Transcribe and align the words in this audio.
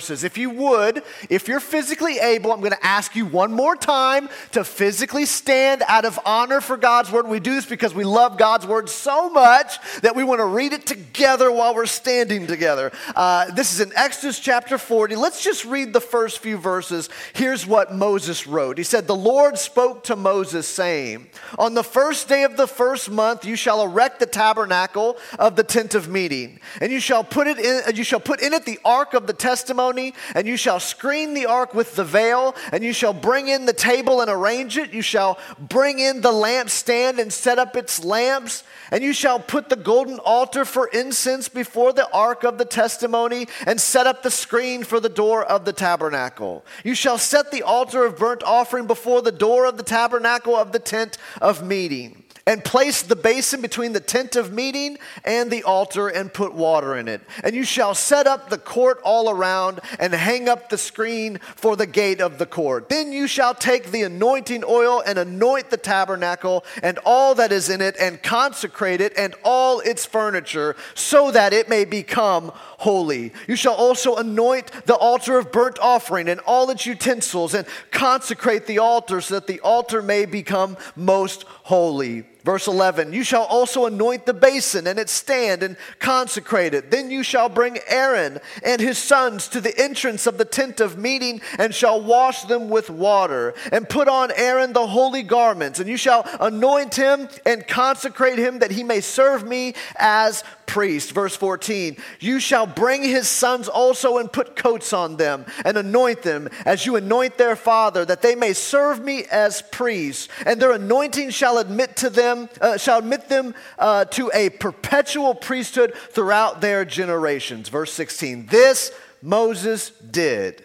verses. 0.00 0.24
If 0.24 0.38
you 0.38 0.48
would, 0.48 1.02
if 1.28 1.46
you're 1.46 1.60
physically 1.60 2.18
able, 2.20 2.54
I'm 2.54 2.60
going 2.60 2.72
to 2.72 2.86
ask 2.86 3.14
you 3.14 3.26
one 3.26 3.52
more 3.52 3.76
time 3.76 4.30
to 4.52 4.64
physically 4.64 5.26
stand 5.26 5.82
out 5.86 6.06
of 6.06 6.18
honor 6.24 6.62
for 6.62 6.78
God's 6.78 7.12
word. 7.12 7.28
We 7.28 7.38
do 7.38 7.54
this 7.54 7.66
because 7.66 7.92
we 7.92 8.04
love 8.04 8.38
God's 8.38 8.66
word 8.66 8.88
so 8.88 9.28
much 9.28 9.78
that 10.00 10.16
we 10.16 10.24
want 10.24 10.38
to 10.38 10.46
read 10.46 10.72
it 10.72 10.86
together 10.86 11.52
while 11.52 11.74
we're 11.74 11.84
standing 11.84 12.46
together. 12.46 12.90
Uh, 13.14 13.50
this 13.50 13.74
is 13.74 13.80
in 13.80 13.92
Exodus 13.94 14.40
chapter 14.40 14.78
40. 14.78 15.16
Let's 15.16 15.44
just 15.44 15.66
read 15.66 15.92
the 15.92 16.00
first 16.00 16.38
few 16.38 16.56
verses. 16.56 17.10
Here's 17.34 17.66
what 17.66 17.94
Moses 17.94 18.46
wrote 18.46 18.78
He 18.78 18.84
said, 18.84 19.06
The 19.06 19.14
Lord 19.14 19.58
spoke 19.58 20.04
to 20.04 20.16
Moses, 20.16 20.66
saying, 20.66 21.26
On 21.58 21.74
the 21.74 21.84
first 21.84 22.26
day 22.26 22.44
of 22.44 22.56
the 22.56 22.66
first 22.66 23.10
month, 23.10 23.44
you 23.44 23.54
shall 23.54 23.82
erect 23.82 24.18
the 24.18 24.24
tabernacle 24.24 25.18
of 25.38 25.56
the 25.56 25.64
tent 25.64 25.94
of 25.94 26.08
meeting, 26.08 26.58
and 26.80 26.90
you 26.90 27.00
shall 27.00 27.22
put 27.22 27.46
it 27.46 27.58
in, 27.58 27.94
you 27.94 28.04
shall 28.04 28.18
put 28.18 28.40
in 28.40 28.54
it 28.54 28.64
the 28.64 28.78
ark 28.82 29.12
of 29.12 29.26
the 29.26 29.34
testimony, 29.34 29.89
and 29.98 30.46
you 30.46 30.56
shall 30.56 30.80
screen 30.80 31.34
the 31.34 31.46
ark 31.46 31.74
with 31.74 31.96
the 31.96 32.04
veil, 32.04 32.54
and 32.72 32.84
you 32.84 32.92
shall 32.92 33.12
bring 33.12 33.48
in 33.48 33.66
the 33.66 33.72
table 33.72 34.20
and 34.20 34.30
arrange 34.30 34.78
it. 34.78 34.92
You 34.92 35.02
shall 35.02 35.38
bring 35.58 35.98
in 35.98 36.20
the 36.20 36.32
lampstand 36.32 37.18
and 37.18 37.32
set 37.32 37.58
up 37.58 37.76
its 37.76 38.04
lamps, 38.04 38.62
and 38.90 39.02
you 39.02 39.12
shall 39.12 39.40
put 39.40 39.68
the 39.68 39.76
golden 39.76 40.18
altar 40.20 40.64
for 40.64 40.86
incense 40.88 41.48
before 41.48 41.92
the 41.92 42.10
ark 42.12 42.44
of 42.44 42.58
the 42.58 42.64
testimony, 42.64 43.48
and 43.66 43.80
set 43.80 44.06
up 44.06 44.22
the 44.22 44.30
screen 44.30 44.84
for 44.84 45.00
the 45.00 45.08
door 45.08 45.44
of 45.44 45.64
the 45.64 45.72
tabernacle. 45.72 46.64
You 46.84 46.94
shall 46.94 47.18
set 47.18 47.50
the 47.50 47.62
altar 47.62 48.04
of 48.04 48.18
burnt 48.18 48.42
offering 48.42 48.86
before 48.86 49.22
the 49.22 49.32
door 49.32 49.66
of 49.66 49.76
the 49.76 49.82
tabernacle 49.82 50.56
of 50.56 50.72
the 50.72 50.78
tent 50.78 51.18
of 51.40 51.64
meeting 51.64 52.24
and 52.46 52.64
place 52.64 53.02
the 53.02 53.16
basin 53.16 53.60
between 53.60 53.92
the 53.92 54.00
tent 54.00 54.36
of 54.36 54.52
meeting 54.52 54.98
and 55.24 55.50
the 55.50 55.62
altar 55.64 56.08
and 56.08 56.32
put 56.32 56.54
water 56.54 56.96
in 56.96 57.08
it. 57.08 57.20
And 57.44 57.54
you 57.54 57.64
shall 57.64 57.94
set 57.94 58.26
up 58.26 58.50
the 58.50 58.58
court 58.58 59.00
all 59.04 59.30
around 59.30 59.80
and 59.98 60.12
hang 60.12 60.48
up 60.48 60.68
the 60.68 60.78
screen 60.78 61.38
for 61.38 61.76
the 61.76 61.86
gate 61.86 62.20
of 62.20 62.38
the 62.38 62.46
court. 62.46 62.88
Then 62.88 63.12
you 63.12 63.26
shall 63.26 63.54
take 63.54 63.90
the 63.90 64.02
anointing 64.02 64.64
oil 64.66 65.02
and 65.04 65.18
anoint 65.18 65.70
the 65.70 65.76
tabernacle 65.76 66.64
and 66.82 66.98
all 67.04 67.34
that 67.36 67.52
is 67.52 67.68
in 67.68 67.80
it 67.80 67.96
and 67.98 68.22
consecrate 68.22 69.00
it 69.00 69.12
and 69.16 69.34
all 69.44 69.80
its 69.80 70.06
furniture 70.06 70.76
so 70.94 71.30
that 71.30 71.52
it 71.52 71.68
may 71.68 71.84
become 71.84 72.52
holy. 72.80 73.30
You 73.46 73.56
shall 73.56 73.74
also 73.74 74.16
anoint 74.16 74.72
the 74.86 74.94
altar 74.94 75.38
of 75.38 75.52
burnt 75.52 75.78
offering 75.80 76.30
and 76.30 76.40
all 76.40 76.70
its 76.70 76.86
utensils 76.86 77.52
and 77.52 77.66
consecrate 77.90 78.66
the 78.66 78.78
altar 78.78 79.20
so 79.20 79.34
that 79.34 79.46
the 79.46 79.60
altar 79.60 80.00
may 80.00 80.24
become 80.24 80.78
most 80.96 81.44
holy. 81.64 82.24
Verse 82.44 82.66
11, 82.66 83.12
you 83.12 83.22
shall 83.22 83.44
also 83.44 83.84
anoint 83.84 84.24
the 84.24 84.32
basin 84.32 84.86
and 84.86 84.98
its 84.98 85.12
stand 85.12 85.62
and 85.62 85.76
consecrate 85.98 86.72
it. 86.72 86.90
Then 86.90 87.10
you 87.10 87.22
shall 87.22 87.48
bring 87.48 87.78
Aaron 87.86 88.38
and 88.64 88.80
his 88.80 88.96
sons 88.96 89.48
to 89.48 89.60
the 89.60 89.78
entrance 89.78 90.26
of 90.26 90.38
the 90.38 90.44
tent 90.44 90.80
of 90.80 90.96
meeting 90.96 91.42
and 91.58 91.74
shall 91.74 92.00
wash 92.00 92.44
them 92.44 92.68
with 92.70 92.88
water 92.88 93.54
and 93.72 93.88
put 93.88 94.08
on 94.08 94.30
Aaron 94.34 94.72
the 94.72 94.86
holy 94.86 95.22
garments. 95.22 95.80
And 95.80 95.88
you 95.88 95.98
shall 95.98 96.26
anoint 96.40 96.94
him 96.94 97.28
and 97.44 97.66
consecrate 97.66 98.38
him 98.38 98.60
that 98.60 98.70
he 98.70 98.84
may 98.84 99.00
serve 99.00 99.46
me 99.46 99.74
as 99.96 100.42
priest. 100.70 101.10
Verse 101.10 101.34
14, 101.34 101.96
you 102.20 102.38
shall 102.38 102.64
bring 102.64 103.02
his 103.02 103.28
sons 103.28 103.66
also 103.66 104.18
and 104.18 104.32
put 104.32 104.54
coats 104.54 104.92
on 104.92 105.16
them 105.16 105.44
and 105.64 105.76
anoint 105.76 106.22
them 106.22 106.48
as 106.64 106.86
you 106.86 106.94
anoint 106.94 107.36
their 107.36 107.56
father, 107.56 108.04
that 108.04 108.22
they 108.22 108.36
may 108.36 108.52
serve 108.52 109.02
me 109.04 109.24
as 109.32 109.62
priests. 109.72 110.28
And 110.46 110.62
their 110.62 110.70
anointing 110.70 111.30
shall 111.30 111.58
admit 111.58 111.96
to 111.96 112.08
them, 112.08 112.29
uh, 112.60 112.76
shall 112.76 112.98
admit 112.98 113.28
them 113.28 113.54
uh, 113.78 114.04
to 114.06 114.30
a 114.34 114.50
perpetual 114.50 115.34
priesthood 115.34 115.94
throughout 116.10 116.60
their 116.60 116.84
generations. 116.84 117.68
Verse 117.68 117.92
16, 117.92 118.46
this 118.46 118.92
Moses 119.22 119.90
did 119.90 120.64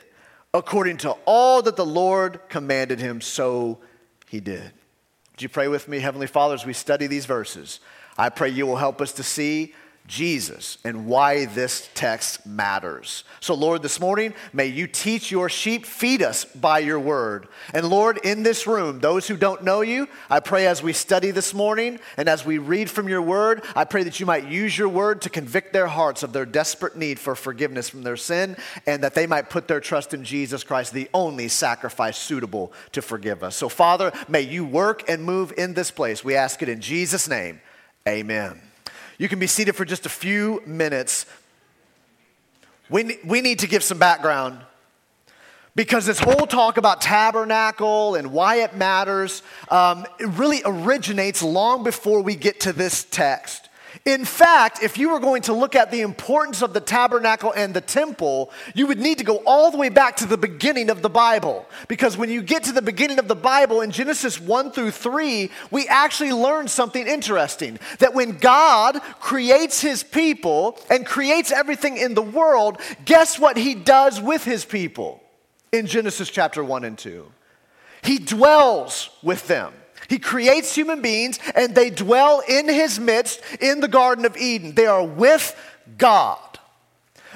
according 0.56 0.96
to 0.96 1.12
all 1.26 1.62
that 1.62 1.76
the 1.76 1.86
Lord 1.86 2.40
commanded 2.48 3.00
him, 3.00 3.20
so 3.20 3.80
he 4.28 4.40
did. 4.40 4.72
Would 5.32 5.42
you 5.42 5.50
pray 5.50 5.68
with 5.68 5.90
me, 5.90 6.00
Heavenly 6.00 6.28
Father, 6.28 6.54
as 6.54 6.66
we 6.66 6.72
study 6.72 7.08
these 7.08 7.26
verses? 7.26 7.82
I 8.18 8.30
pray 8.30 8.50
you 8.50 8.66
will 8.66 8.78
help 8.78 9.02
us 9.02 9.12
to 9.14 9.24
see 9.24 9.76
Jesus 10.08 10.78
and 10.84 11.08
why 11.08 11.46
this 11.46 11.90
text 11.96 12.46
matters. 12.46 13.24
So, 13.40 13.56
Lord, 13.56 13.82
this 13.82 14.00
morning, 14.00 14.36
may 14.54 14.68
you 14.68 14.86
teach 14.86 15.32
your 15.32 15.50
sheep, 15.50 15.86
feed 15.86 16.22
us 16.22 16.46
by 16.46 16.80
your 16.80 17.00
word. 17.00 17.48
And 17.74 17.90
Lord, 17.90 18.20
in 18.24 18.44
this 18.44 18.68
room, 18.68 19.00
those 19.00 19.28
who 19.28 19.36
don't 19.36 19.64
know 19.64 19.82
you, 19.82 20.08
I 20.30 20.42
pray 20.42 20.68
as 20.68 20.84
we 20.84 20.94
study 20.94 21.32
this 21.32 21.54
morning 21.54 22.00
and 22.18 22.30
as 22.30 22.46
we 22.46 22.60
read 22.60 22.90
from 22.90 23.10
your 23.10 23.22
word, 23.22 23.64
I 23.76 23.86
pray 23.86 24.04
that 24.04 24.20
you 24.20 24.28
might 24.28 24.48
use 24.48 24.78
your 24.78 24.90
word 24.90 25.24
to 25.24 25.30
convict 25.30 25.74
their 25.74 25.88
hearts 25.88 26.22
of 26.22 26.34
their 26.34 26.46
desperate 26.46 26.96
need 26.96 27.20
for 27.20 27.34
forgiveness 27.34 27.90
from 27.90 28.04
their 28.04 28.18
sin 28.18 28.58
and 28.86 29.04
that 29.04 29.16
they 29.16 29.26
might 29.26 29.50
put 29.50 29.68
their 29.68 29.80
trust 29.80 30.14
in 30.14 30.24
Jesus 30.24 30.64
Christ, 30.64 30.94
the 30.94 31.10
only 31.14 31.48
sacrifice 31.48 32.18
suitable 32.18 32.72
to 32.92 33.02
forgive 33.02 33.44
us. 33.44 33.56
So, 33.56 33.70
Father, 33.70 34.12
may 34.28 34.42
you 34.42 34.66
work 34.66 35.10
and 35.10 35.24
move 35.24 35.52
in 35.58 35.74
this 35.74 35.90
place. 35.90 36.24
We 36.24 36.36
ask 36.36 36.62
it 36.62 36.70
in 36.70 36.80
Jesus' 36.80 37.28
name. 37.28 37.60
Amen. 38.08 38.65
You 39.18 39.30
can 39.30 39.40
be 39.40 39.48
seated 39.48 39.76
for 39.76 39.86
just 39.86 40.06
a 40.06 40.10
few 40.10 40.62
minutes. 40.66 41.26
We, 42.90 43.18
we 43.26 43.42
need 43.42 43.60
to 43.60 43.68
give 43.68 43.84
some 43.84 43.98
background 43.98 44.60
because 45.76 46.06
this 46.06 46.20
whole 46.20 46.48
talk 46.48 46.78
about 46.78 47.02
tabernacle 47.02 48.16
and 48.16 48.32
why 48.32 48.58
it 48.58 48.76
matters 48.76 49.42
um, 49.70 50.06
it 50.20 50.28
really 50.30 50.62
originates 50.66 51.42
long 51.42 51.84
before 51.84 52.22
we 52.22 52.36
get 52.36 52.62
to 52.62 52.74
this 52.74 53.04
text. 53.06 53.65
In 54.04 54.26
fact, 54.26 54.84
if 54.84 54.98
you 54.98 55.10
were 55.10 55.20
going 55.20 55.44
to 55.44 55.54
look 55.54 55.76
at 55.76 55.92
the 55.92 56.02
importance 56.02 56.62
of 56.62 56.74
the 56.74 56.82
tabernacle 56.82 57.54
and 57.54 57.74
the 57.74 57.82
temple, 57.82 58.52
you 58.74 58.88
would 58.88 59.00
need 59.00 59.20
to 59.20 59.24
go 59.24 59.38
all 59.46 59.72
the 59.72 59.78
way 59.78 59.90
back 59.90 60.18
to 60.18 60.26
the 60.26 60.38
beginning 60.38 60.90
of 60.90 61.02
the 61.02 61.10
Bible. 61.10 61.66
Because 61.88 62.18
when 62.18 62.30
you 62.30 62.42
get 62.42 62.64
to 62.64 62.72
the 62.72 62.82
beginning 62.82 63.20
of 63.20 63.28
the 63.28 63.36
Bible 63.36 63.82
in 63.82 63.92
Genesis 63.92 64.40
1 64.40 64.72
through 64.72 64.92
3, 64.92 65.50
we 65.72 65.88
actually 65.88 66.34
learn 66.34 66.68
something 66.68 67.08
interesting. 67.08 67.80
That 68.00 68.14
when 68.14 68.38
God 68.38 69.02
creates 69.20 69.82
his 69.82 70.04
people 70.04 70.78
and 70.90 71.06
creates 71.06 71.52
everything 71.52 71.98
in 71.98 72.14
the 72.14 72.22
world, 72.22 72.80
guess 73.06 73.40
what 73.40 73.58
he 73.58 73.76
does 73.76 74.20
with 74.20 74.44
his 74.44 74.66
people 74.66 75.22
in 75.72 75.88
Genesis 75.88 76.30
chapter 76.30 76.64
1 76.64 76.84
and 76.84 76.98
2? 76.98 77.32
He 78.04 78.20
dwells 78.20 79.10
with 79.24 79.48
them. 79.48 79.74
He 80.08 80.20
creates 80.20 80.76
human 80.76 81.02
beings 81.02 81.40
and 81.56 81.74
they 81.74 81.90
dwell 81.90 82.42
in 82.48 82.68
his 82.68 83.00
midst 83.00 83.42
in 83.60 83.80
the 83.80 83.88
Garden 83.88 84.26
of 84.26 84.38
Eden. 84.38 84.76
They 84.76 84.86
are 84.86 85.04
with 85.04 85.56
God. 85.98 86.40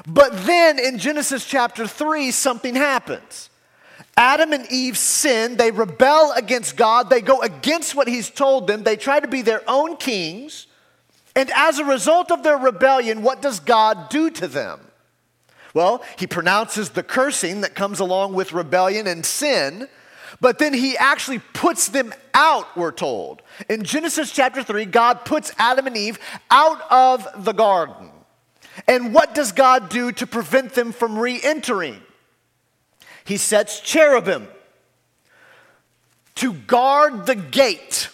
But 0.08 0.46
then 0.46 0.80
in 0.80 0.98
Genesis 0.98 1.46
chapter 1.46 1.88
3, 1.88 2.32
something 2.32 2.76
happens. 2.76 3.50
Adam 4.16 4.52
and 4.52 4.70
Eve 4.72 4.98
sin, 4.98 5.56
they 5.56 5.72
rebel 5.72 6.34
against 6.36 6.76
God, 6.76 7.10
they 7.10 7.22
go 7.22 7.42
against 7.42 7.96
what 7.96 8.08
he's 8.08 8.30
told 8.30 8.68
them, 8.68 8.84
they 8.84 8.98
try 8.98 9.20
to 9.20 9.28
be 9.28 9.42
their 9.42 9.62
own 9.68 9.96
kings. 9.96 10.68
And 11.36 11.50
as 11.56 11.80
a 11.80 11.86
result 11.86 12.32
of 12.32 12.44
their 12.44 12.58
rebellion, 12.58 13.24
what 13.24 13.42
does 13.42 13.62
God 13.62 14.10
do 14.10 14.30
to 14.32 14.48
them? 14.48 14.82
Well, 15.74 16.04
he 16.18 16.28
pronounces 16.28 16.90
the 16.90 17.04
cursing 17.04 17.62
that 17.62 17.76
comes 17.76 18.00
along 18.00 18.34
with 18.34 18.52
rebellion 18.52 19.08
and 19.08 19.26
sin. 19.26 19.88
But 20.42 20.58
then 20.60 20.74
he 20.74 20.98
actually 20.98 21.40
puts 21.40 21.90
them 21.90 22.14
out, 22.34 22.76
we're 22.78 22.92
told. 22.92 23.42
In 23.70 23.84
Genesis 23.84 24.32
chapter 24.32 24.64
3, 24.64 24.86
God 24.86 25.26
puts 25.26 25.52
Adam 25.58 25.88
and 25.88 25.98
Eve 25.98 26.18
out 26.50 26.82
of 26.90 27.44
the 27.44 27.52
garden. 27.52 28.12
And 28.88 29.14
what 29.14 29.36
does 29.36 29.52
God 29.52 29.90
do 29.90 30.12
to 30.14 30.26
prevent 30.26 30.74
them 30.74 30.94
from 30.94 31.20
re 31.20 31.40
entering? 31.44 32.02
He 33.26 33.36
sets 33.36 33.82
cherubim 33.82 34.48
to 36.36 36.54
guard 36.54 37.26
the 37.26 37.36
gate 37.36 38.10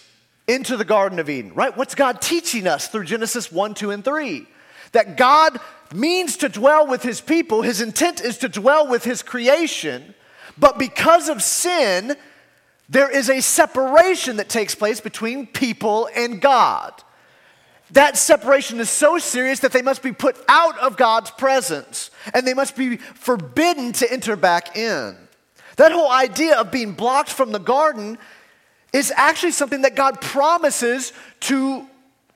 into 0.48 0.78
the 0.78 0.86
Garden 0.86 1.20
of 1.20 1.30
Eden, 1.30 1.54
right? 1.54 1.76
What's 1.78 1.94
God 1.96 2.22
teaching 2.22 2.66
us 2.66 2.88
through 2.88 3.06
Genesis 3.06 3.52
1, 3.52 3.76
2, 3.76 3.92
and 3.92 4.04
3? 4.04 4.48
That 4.94 5.16
God 5.16 5.60
means 5.94 6.38
to 6.38 6.50
dwell 6.50 6.88
with 6.88 7.04
his 7.04 7.22
people, 7.22 7.62
his 7.62 7.82
intent 7.82 8.22
is 8.22 8.40
to 8.40 8.50
dwell 8.50 8.88
with 8.88 9.04
his 9.04 9.22
creation. 9.22 10.15
But 10.58 10.78
because 10.78 11.30
of 11.30 11.42
sin, 11.42 12.16
there 12.90 13.10
is 13.10 13.30
a 13.30 13.42
separation 13.42 14.38
that 14.38 14.50
takes 14.50 14.76
place 14.76 15.02
between 15.02 15.48
people 15.48 16.10
and 16.16 16.40
God. 16.42 16.94
That 17.92 18.18
separation 18.18 18.80
is 18.80 18.90
so 18.90 19.18
serious 19.18 19.60
that 19.60 19.72
they 19.72 19.82
must 19.82 20.02
be 20.02 20.12
put 20.12 20.38
out 20.48 20.78
of 20.80 20.98
God's 20.98 21.32
presence 21.32 22.10
and 22.34 22.46
they 22.46 22.54
must 22.54 22.76
be 22.76 22.98
forbidden 22.98 23.94
to 23.94 24.12
enter 24.12 24.36
back 24.36 24.76
in. 24.76 25.16
That 25.78 25.92
whole 25.92 26.10
idea 26.10 26.58
of 26.60 26.72
being 26.72 26.94
blocked 26.94 27.30
from 27.30 27.52
the 27.52 27.60
garden 27.60 28.18
is 28.94 29.12
actually 29.16 29.52
something 29.52 29.82
that 29.82 29.96
God 29.96 30.22
promises 30.22 31.12
to 31.42 31.88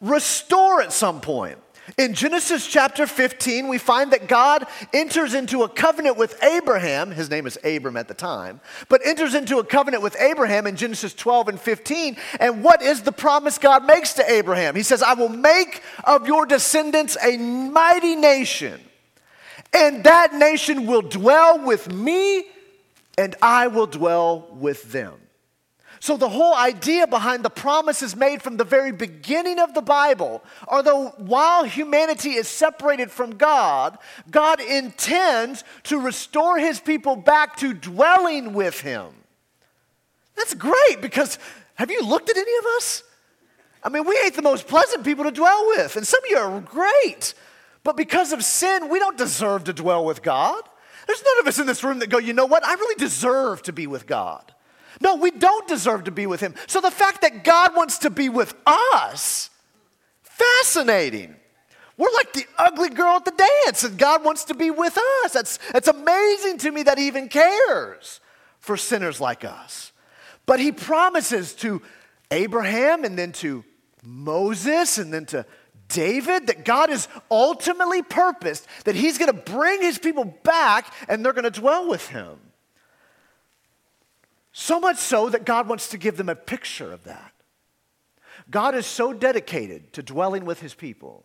restore 0.02 0.82
at 0.82 0.94
some 0.94 1.22
point. 1.22 1.58
In 1.98 2.14
Genesis 2.14 2.68
chapter 2.68 3.08
15, 3.08 3.68
we 3.68 3.78
find 3.78 4.12
that 4.12 4.28
God 4.28 4.68
enters 4.94 5.34
into 5.34 5.64
a 5.64 5.70
covenant 5.70 6.18
with 6.18 6.42
Abraham. 6.44 7.12
His 7.12 7.30
name 7.30 7.48
is 7.48 7.58
Abram 7.64 7.98
at 7.98 8.08
the 8.08 8.14
time, 8.14 8.62
but 8.90 9.02
enters 9.06 9.34
into 9.34 9.58
a 9.60 9.64
covenant 9.64 10.04
with 10.04 10.16
Abraham 10.20 10.68
in 10.68 10.76
Genesis 10.76 11.14
12 11.14 11.50
and 11.50 11.60
15. 11.60 12.18
And 12.40 12.64
what 12.64 12.82
is 12.82 13.02
the 13.02 13.12
promise 13.12 13.58
God 13.58 13.86
makes 13.86 14.14
to 14.14 14.32
Abraham? 14.32 14.76
He 14.76 14.84
says, 14.84 15.02
I 15.02 15.14
will 15.14 15.30
make 15.30 15.82
of 16.04 16.28
your 16.28 16.46
descendants 16.46 17.18
a 17.24 17.38
mighty 17.38 18.16
nation, 18.16 18.80
And 19.74 20.04
that 20.04 20.34
nation 20.34 20.86
will 20.86 21.04
dwell 21.04 21.64
with 21.64 21.92
me, 21.94 22.46
and 23.18 23.36
I 23.42 23.68
will 23.68 23.88
dwell 23.88 24.48
with 24.52 24.92
them. 24.92 25.14
So, 26.02 26.16
the 26.16 26.30
whole 26.30 26.56
idea 26.56 27.08
behind 27.08 27.44
the 27.44 27.50
promises 27.50 28.16
made 28.16 28.42
from 28.42 28.56
the 28.56 28.64
very 28.64 28.94
beginning 28.94 29.60
of 29.60 29.74
the 29.74 29.82
Bible 29.82 30.42
are 30.68 30.82
that 30.82 31.20
while 31.20 31.66
humanity 31.66 32.32
is 32.32 32.48
separated 32.48 33.12
from 33.12 33.36
God, 33.36 33.98
God 34.32 34.62
intends 34.62 35.66
to 35.84 36.00
restore 36.00 36.58
his 36.58 36.80
people 36.80 37.18
back 37.18 37.58
to 37.58 37.74
dwelling 37.74 38.54
with 38.54 38.80
him. 38.80 39.08
That's 40.38 40.54
great 40.54 41.02
because 41.02 41.38
have 41.76 41.92
you 41.92 42.02
looked 42.02 42.30
at 42.30 42.38
any 42.38 42.58
of 42.60 42.66
us? 42.78 43.04
I 43.84 43.90
mean, 43.90 44.06
we 44.06 44.18
ain't 44.24 44.36
the 44.36 44.42
most 44.42 44.68
pleasant 44.68 45.04
people 45.04 45.26
to 45.26 45.32
dwell 45.32 45.68
with, 45.68 45.98
and 45.98 46.08
some 46.08 46.24
of 46.24 46.30
you 46.30 46.38
are 46.38 46.62
great. 46.62 47.34
But 47.84 47.98
because 47.98 48.32
of 48.32 48.44
sin, 48.44 48.90
we 48.90 49.00
don't 49.00 49.18
deserve 49.18 49.66
to 49.66 49.74
dwell 49.74 50.06
with 50.06 50.22
God. 50.22 50.62
There's 51.08 51.24
none 51.24 51.40
of 51.40 51.48
us 51.48 51.60
in 51.60 51.66
this 51.66 51.84
room 51.84 52.00
that 52.00 52.10
go, 52.10 52.20
you 52.20 52.34
know 52.34 52.46
what? 52.46 52.66
I 52.66 52.74
really 52.74 52.96
deserve 52.96 53.64
to 53.64 53.74
be 53.74 53.88
with 53.88 54.06
God. 54.06 54.54
No, 55.02 55.16
we 55.16 55.32
don't 55.32 55.68
deserve 55.68 56.06
to 56.06 56.12
be 56.12 56.28
with 56.28 56.42
Him. 56.42 56.56
So 56.68 56.82
the 56.82 56.92
fact 56.92 57.22
that 57.22 57.44
God 57.44 57.76
wants 57.76 58.00
to 58.00 58.10
be 58.10 58.30
with 58.30 58.54
us, 58.68 59.50
fascinating. 60.22 61.36
We're 61.98 62.14
like 62.14 62.34
the 62.34 62.46
ugly 62.58 62.90
girl 62.90 63.16
at 63.16 63.26
the 63.26 63.48
dance, 63.66 63.84
and 63.84 63.98
God 63.98 64.24
wants 64.24 64.46
to 64.46 64.54
be 64.54 64.72
with 64.72 64.98
us. 65.24 65.34
That's, 65.34 65.60
that's 65.72 65.88
amazing 65.88 66.60
to 66.60 66.72
me 66.72 66.84
that 66.84 66.98
He 66.98 67.08
even 67.08 67.28
cares 67.30 68.22
for 68.60 68.78
sinners 68.78 69.20
like 69.20 69.44
us. 69.44 69.92
But 70.46 70.60
He 70.60 70.72
promises 70.72 71.54
to 71.56 71.82
Abraham 72.32 73.04
and 73.04 73.18
then 73.18 73.32
to 73.34 73.64
Moses 74.04 74.98
and 74.98 75.14
then 75.14 75.26
to 75.28 75.46
David 75.90 76.48
that 76.48 76.64
God 76.66 76.90
is 76.90 77.08
ultimately 77.30 78.02
purposed 78.02 78.66
that 78.86 78.96
he's 78.96 79.18
going 79.18 79.34
to 79.34 79.52
bring 79.52 79.82
his 79.82 79.98
people 79.98 80.24
back 80.44 80.94
and 81.08 81.26
they're 81.26 81.34
going 81.34 81.52
to 81.52 81.60
dwell 81.60 81.90
with 81.90 82.08
him. 82.08 82.38
So 84.60 84.78
much 84.78 84.98
so 84.98 85.30
that 85.30 85.46
God 85.46 85.70
wants 85.70 85.88
to 85.88 85.98
give 85.98 86.18
them 86.18 86.28
a 86.28 86.36
picture 86.36 86.92
of 86.92 87.06
that. 87.06 87.32
God 88.52 88.76
is 88.76 88.86
so 88.86 89.14
dedicated 89.14 89.94
to 89.94 90.04
dwelling 90.04 90.44
with 90.44 90.60
his 90.60 90.74
people. 90.74 91.24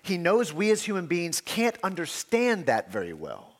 He 0.00 0.16
knows 0.16 0.54
we 0.54 0.70
as 0.70 0.82
human 0.82 1.06
beings 1.06 1.42
can't 1.42 1.76
understand 1.82 2.64
that 2.64 2.90
very 2.90 3.12
well. 3.12 3.58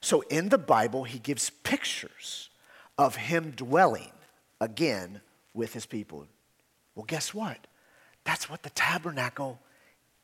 So 0.00 0.22
in 0.22 0.48
the 0.48 0.58
Bible, 0.58 1.04
he 1.04 1.20
gives 1.20 1.50
pictures 1.50 2.50
of 2.98 3.14
him 3.14 3.52
dwelling 3.52 4.10
again 4.60 5.20
with 5.54 5.72
his 5.72 5.86
people. 5.86 6.26
Well, 6.96 7.06
guess 7.06 7.32
what? 7.32 7.68
That's 8.24 8.50
what 8.50 8.64
the 8.64 8.70
tabernacle 8.70 9.60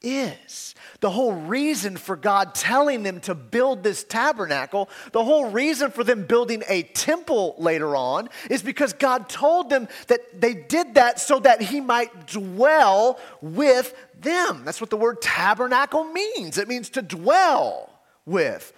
is. 0.04 0.74
The 1.00 1.10
whole 1.10 1.32
reason 1.32 1.96
for 1.96 2.16
God 2.16 2.54
telling 2.54 3.02
them 3.02 3.20
to 3.20 3.34
build 3.34 3.82
this 3.82 4.04
tabernacle, 4.04 4.88
the 5.12 5.24
whole 5.24 5.50
reason 5.50 5.90
for 5.90 6.04
them 6.04 6.24
building 6.24 6.62
a 6.68 6.82
temple 6.82 7.54
later 7.58 7.96
on, 7.96 8.28
is 8.50 8.62
because 8.62 8.92
God 8.92 9.28
told 9.28 9.70
them 9.70 9.88
that 10.06 10.40
they 10.40 10.54
did 10.54 10.94
that 10.94 11.18
so 11.20 11.40
that 11.40 11.60
He 11.60 11.80
might 11.80 12.26
dwell 12.26 13.18
with 13.40 13.94
them. 14.20 14.62
That's 14.64 14.80
what 14.80 14.90
the 14.90 14.96
word 14.96 15.20
tabernacle 15.20 16.04
means 16.04 16.58
it 16.58 16.68
means 16.68 16.90
to 16.90 17.02
dwell 17.02 17.90
with. 18.24 18.72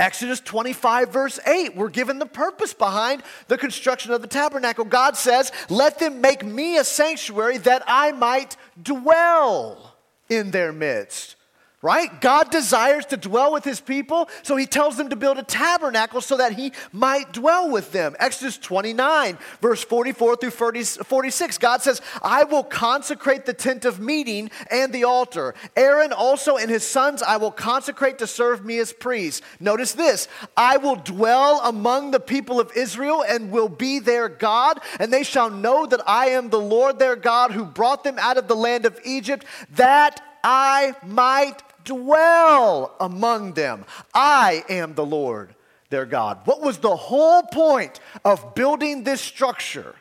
Exodus 0.00 0.40
25, 0.40 1.10
verse 1.10 1.38
8, 1.46 1.76
we're 1.76 1.88
given 1.88 2.18
the 2.18 2.26
purpose 2.26 2.74
behind 2.74 3.22
the 3.46 3.56
construction 3.56 4.12
of 4.12 4.22
the 4.22 4.26
tabernacle. 4.26 4.84
God 4.84 5.16
says, 5.16 5.52
Let 5.70 6.00
them 6.00 6.20
make 6.20 6.44
me 6.44 6.78
a 6.78 6.84
sanctuary 6.84 7.58
that 7.58 7.84
I 7.86 8.10
might 8.10 8.56
dwell 8.82 9.93
in 10.28 10.50
their 10.50 10.72
midst 10.72 11.36
right? 11.84 12.18
God 12.22 12.50
desires 12.50 13.04
to 13.06 13.18
dwell 13.18 13.52
with 13.52 13.62
his 13.62 13.78
people, 13.78 14.30
so 14.42 14.56
he 14.56 14.64
tells 14.64 14.96
them 14.96 15.10
to 15.10 15.16
build 15.16 15.36
a 15.36 15.42
tabernacle 15.42 16.22
so 16.22 16.38
that 16.38 16.54
he 16.54 16.72
might 16.92 17.30
dwell 17.30 17.70
with 17.70 17.92
them. 17.92 18.16
Exodus 18.18 18.56
29, 18.56 19.36
verse 19.60 19.84
44 19.84 20.36
through 20.36 20.50
46, 20.50 21.58
God 21.58 21.82
says, 21.82 22.00
I 22.22 22.44
will 22.44 22.62
consecrate 22.64 23.44
the 23.44 23.52
tent 23.52 23.84
of 23.84 24.00
meeting 24.00 24.50
and 24.70 24.94
the 24.94 25.04
altar. 25.04 25.54
Aaron 25.76 26.14
also 26.14 26.56
and 26.56 26.70
his 26.70 26.88
sons 26.88 27.22
I 27.22 27.36
will 27.36 27.50
consecrate 27.50 28.16
to 28.20 28.26
serve 28.26 28.64
me 28.64 28.78
as 28.78 28.94
priests. 28.94 29.42
Notice 29.60 29.92
this 29.92 30.26
I 30.56 30.78
will 30.78 30.96
dwell 30.96 31.60
among 31.64 32.12
the 32.12 32.20
people 32.20 32.60
of 32.60 32.72
Israel 32.74 33.22
and 33.28 33.50
will 33.50 33.68
be 33.68 33.98
their 33.98 34.30
God, 34.30 34.80
and 34.98 35.12
they 35.12 35.22
shall 35.22 35.50
know 35.50 35.84
that 35.84 36.00
I 36.06 36.28
am 36.28 36.48
the 36.48 36.58
Lord 36.58 36.98
their 36.98 37.14
God 37.14 37.50
who 37.50 37.66
brought 37.66 38.04
them 38.04 38.18
out 38.18 38.38
of 38.38 38.48
the 38.48 38.56
land 38.56 38.86
of 38.86 38.98
Egypt, 39.04 39.44
that 39.72 40.22
I 40.42 40.94
might 41.02 41.62
dwell 41.84 42.94
among 43.00 43.52
them. 43.52 43.84
I 44.12 44.64
am 44.68 44.94
the 44.94 45.06
Lord 45.06 45.54
their 45.90 46.06
God. 46.06 46.40
What 46.44 46.60
was 46.60 46.78
the 46.78 46.96
whole 46.96 47.42
point 47.42 48.00
of 48.24 48.54
building 48.54 49.04
this 49.04 49.20
structure? 49.20 49.94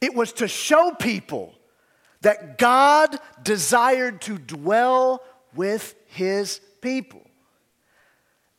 It 0.00 0.14
was 0.14 0.32
to 0.34 0.48
show 0.48 0.92
people 0.92 1.54
that 2.22 2.56
God 2.56 3.18
desired 3.42 4.22
to 4.22 4.38
dwell 4.38 5.22
with 5.54 5.94
his 6.06 6.60
people. 6.80 7.20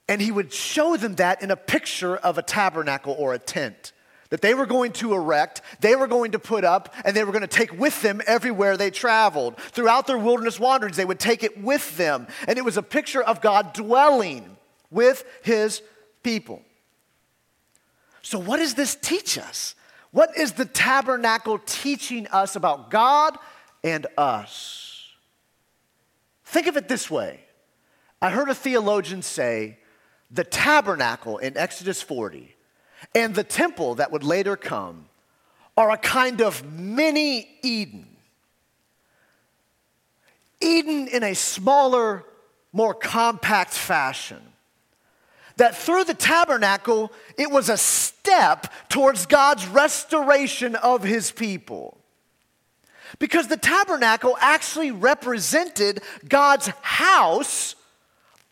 And 0.07 0.21
he 0.21 0.31
would 0.31 0.53
show 0.53 0.97
them 0.97 1.15
that 1.15 1.41
in 1.41 1.49
a 1.49 1.55
picture 1.55 2.15
of 2.15 2.38
a 2.38 2.43
tabernacle 2.43 3.15
or 3.17 3.33
a 3.33 3.39
tent 3.39 3.91
that 4.30 4.42
they 4.42 4.54
were 4.54 4.66
going 4.66 4.92
to 4.94 5.13
erect, 5.13 5.62
they 5.81 5.95
were 5.95 6.07
going 6.07 6.31
to 6.31 6.39
put 6.39 6.63
up, 6.63 6.94
and 7.04 7.16
they 7.16 7.24
were 7.24 7.31
going 7.31 7.42
to 7.42 7.48
take 7.48 7.77
with 7.77 8.01
them 8.01 8.22
everywhere 8.25 8.77
they 8.77 8.92
traveled. 8.92 9.57
Throughout 9.57 10.07
their 10.07 10.18
wilderness 10.18 10.60
wanderings, 10.60 10.98
they 10.98 11.06
would 11.06 11.19
take 11.19 11.44
it 11.44 11.62
with 11.62 11.95
them. 11.98 12.27
And 12.48 12.57
it 12.57 12.66
was 12.66 12.77
a 12.77 12.83
picture 12.83 13.22
of 13.22 13.42
God 13.42 13.74
dwelling 13.74 14.57
with 14.89 15.24
his 15.44 15.81
people. 16.24 16.62
So, 18.22 18.39
what 18.39 18.57
does 18.57 18.74
this 18.74 18.95
teach 18.95 19.38
us? 19.38 19.75
What 20.12 20.38
is 20.38 20.54
the 20.54 20.66
tabernacle 20.66 21.60
teaching 21.66 22.25
us 22.27 22.56
about 22.56 22.89
God 22.89 23.38
and 23.83 24.07
us? 24.18 25.12
Think 26.45 26.68
of 26.68 26.77
it 26.77 26.88
this 26.88 27.12
way 27.12 27.42
I 28.22 28.30
heard 28.31 28.50
a 28.50 28.56
theologian 28.56 29.22
say 29.22 29.77
the 30.31 30.44
tabernacle 30.44 31.38
in 31.38 31.57
Exodus 31.57 32.01
40 32.01 32.54
and 33.13 33.36
the 33.36 33.44
temple 33.44 33.95
that 33.95 34.12
would 34.12 34.24
later 34.24 34.56
come 34.56 35.06
are 35.77 35.92
a 35.92 35.97
kind 35.97 36.42
of 36.42 36.65
mini 36.71 37.47
Eden. 37.62 38.07
Eden 40.62 41.07
in 41.07 41.24
a 41.24 41.36
smaller, 41.36 42.24
more 42.71 42.94
compact 42.94 43.74
fashion. 43.74 44.42
That 45.57 45.75
through 45.75 46.06
the 46.06 46.13
tabernacle, 46.13 47.12
it 47.38 47.50
was 47.50 47.69
a 47.69 47.77
step 47.77 48.74
towards 48.89 49.25
God's 49.25 49.65
restoration 49.67 50.75
of 50.75 51.03
his 51.03 51.31
people. 51.31 51.98
Because 53.19 53.48
the 53.48 53.58
tabernacle 53.58 54.38
actually 54.41 54.91
represented 54.91 56.01
God's 56.27 56.67
house 56.81 57.75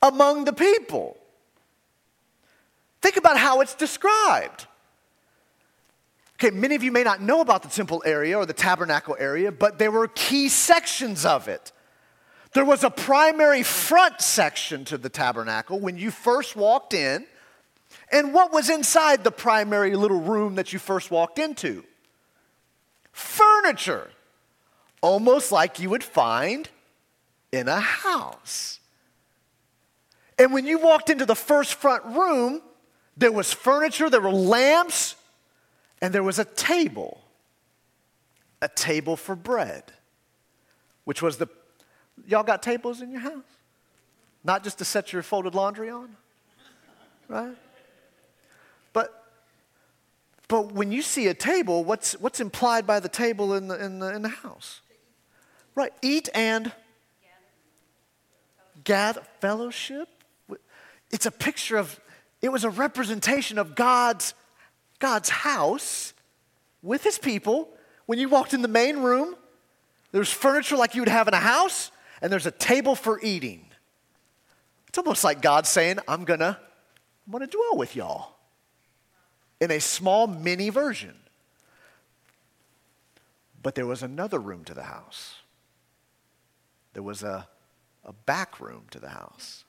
among 0.02 0.46
the 0.46 0.54
people. 0.54 1.18
Think 3.04 3.18
about 3.18 3.38
how 3.38 3.60
it's 3.60 3.76
described. 3.76 4.66
Okay, 6.36 6.52
many 6.52 6.74
of 6.76 6.84
you 6.84 6.92
may 6.94 7.04
not 7.04 7.22
know 7.22 7.42
about 7.42 7.62
the 7.62 7.68
temple 7.68 8.02
area 8.06 8.38
or 8.38 8.46
the 8.46 8.54
tabernacle 8.54 9.18
area, 9.20 9.52
but 9.52 9.78
there 9.78 9.92
were 9.92 10.08
key 10.08 10.48
sections 10.48 11.26
of 11.26 11.50
it. 11.50 11.74
There 12.54 12.64
was 12.64 12.86
a 12.86 12.90
primary 12.90 13.62
front 13.62 14.22
section 14.22 14.86
to 14.86 14.98
the 14.98 15.10
tabernacle 15.10 15.82
when 15.82 15.98
you 15.98 16.12
first 16.12 16.56
walked 16.56 16.94
in. 16.94 17.26
And 18.10 18.34
what 18.34 18.54
was 18.54 18.70
inside 18.70 19.26
the 19.26 19.32
primary 19.32 19.98
little 19.98 20.22
room 20.22 20.56
that 20.56 20.72
you 20.72 20.80
first 20.80 21.12
walked 21.12 21.40
into? 21.40 21.84
Furniture, 23.12 24.12
almost 25.02 25.52
like 25.52 25.78
you 25.78 25.90
would 25.90 26.06
find 26.06 26.70
in 27.52 27.68
a 27.68 27.82
house. 27.82 28.80
And 30.40 30.54
when 30.54 30.66
you 30.66 30.80
walked 30.80 31.10
into 31.10 31.26
the 31.26 31.36
first 31.36 31.74
front 31.74 32.06
room, 32.06 32.62
there 33.16 33.32
was 33.32 33.54
furniture, 33.54 34.10
there 34.10 34.22
were 34.22 34.32
lamps, 34.32 35.16
and 36.02 36.14
there 36.14 36.24
was 36.24 36.40
a 36.40 36.46
table. 36.46 37.22
A 38.62 38.68
table 38.70 39.18
for 39.18 39.36
bread, 39.36 39.84
which 41.04 41.22
was 41.22 41.38
the. 41.38 41.48
Y'all 42.26 42.44
got 42.44 42.64
tables 42.64 43.02
in 43.02 43.12
your 43.12 43.20
house? 43.20 43.44
Not 44.44 44.64
just 44.64 44.78
to 44.78 44.86
set 44.86 45.12
your 45.12 45.22
folded 45.22 45.54
laundry 45.54 45.90
on, 45.90 46.16
right? 47.28 47.58
But, 48.94 49.26
but 50.48 50.72
when 50.72 50.92
you 50.92 51.02
see 51.02 51.28
a 51.28 51.34
table, 51.34 51.84
what's, 51.84 52.14
what's 52.20 52.40
implied 52.40 52.86
by 52.86 53.00
the 53.00 53.10
table 53.10 53.54
in 53.54 53.68
the, 53.68 53.84
in, 53.84 54.00
the, 54.00 54.14
in 54.16 54.22
the 54.22 54.30
house? 54.30 54.82
Right, 55.76 55.92
eat 56.02 56.30
and 56.34 56.72
gather 58.84 59.24
fellowship. 59.40 60.08
It's 61.12 61.26
a 61.26 61.32
picture 61.32 61.78
of 61.78 62.00
it 62.44 62.52
was 62.52 62.66
a 62.66 62.70
representation 62.70 63.58
of 63.58 63.74
God's, 63.74 64.34
God's 65.00 65.30
house 65.30 66.14
with 66.82 67.02
his 67.02 67.18
people. 67.18 67.70
When 68.06 68.20
you 68.20 68.28
walked 68.28 68.54
in 68.54 68.62
the 68.62 68.68
main 68.68 68.98
room, 68.98 69.38
there's 70.12 70.30
furniture 70.30 70.76
like 70.76 70.94
you 70.94 71.02
would 71.02 71.10
have 71.10 71.30
in 71.30 71.34
a 71.34 71.38
house, 71.38 71.90
and 72.22 72.30
there's 72.30 72.46
a 72.46 72.52
table 72.52 72.96
for 72.96 73.18
eating. 73.24 73.66
It's 74.90 74.98
almost 74.98 75.24
like 75.24 75.42
God 75.42 75.66
saying, 75.66 76.00
I'm 76.06 76.26
gonna, 76.26 76.60
I'm 77.26 77.32
gonna 77.32 77.48
dwell 77.48 77.78
with 77.78 77.96
y'all 77.96 78.36
in 79.62 79.72
a 79.72 79.80
small 79.80 80.28
mini 80.28 80.70
version. 80.70 81.16
But 83.62 83.76
there 83.76 83.88
was 83.88 84.04
another 84.04 84.38
room 84.38 84.66
to 84.66 84.74
the 84.74 84.84
house. 84.84 85.36
There 86.92 87.04
was 87.04 87.24
a, 87.24 87.48
a 88.04 88.12
back 88.12 88.60
room 88.60 88.84
to 88.92 89.00
the 89.00 89.10
house. 89.10 89.64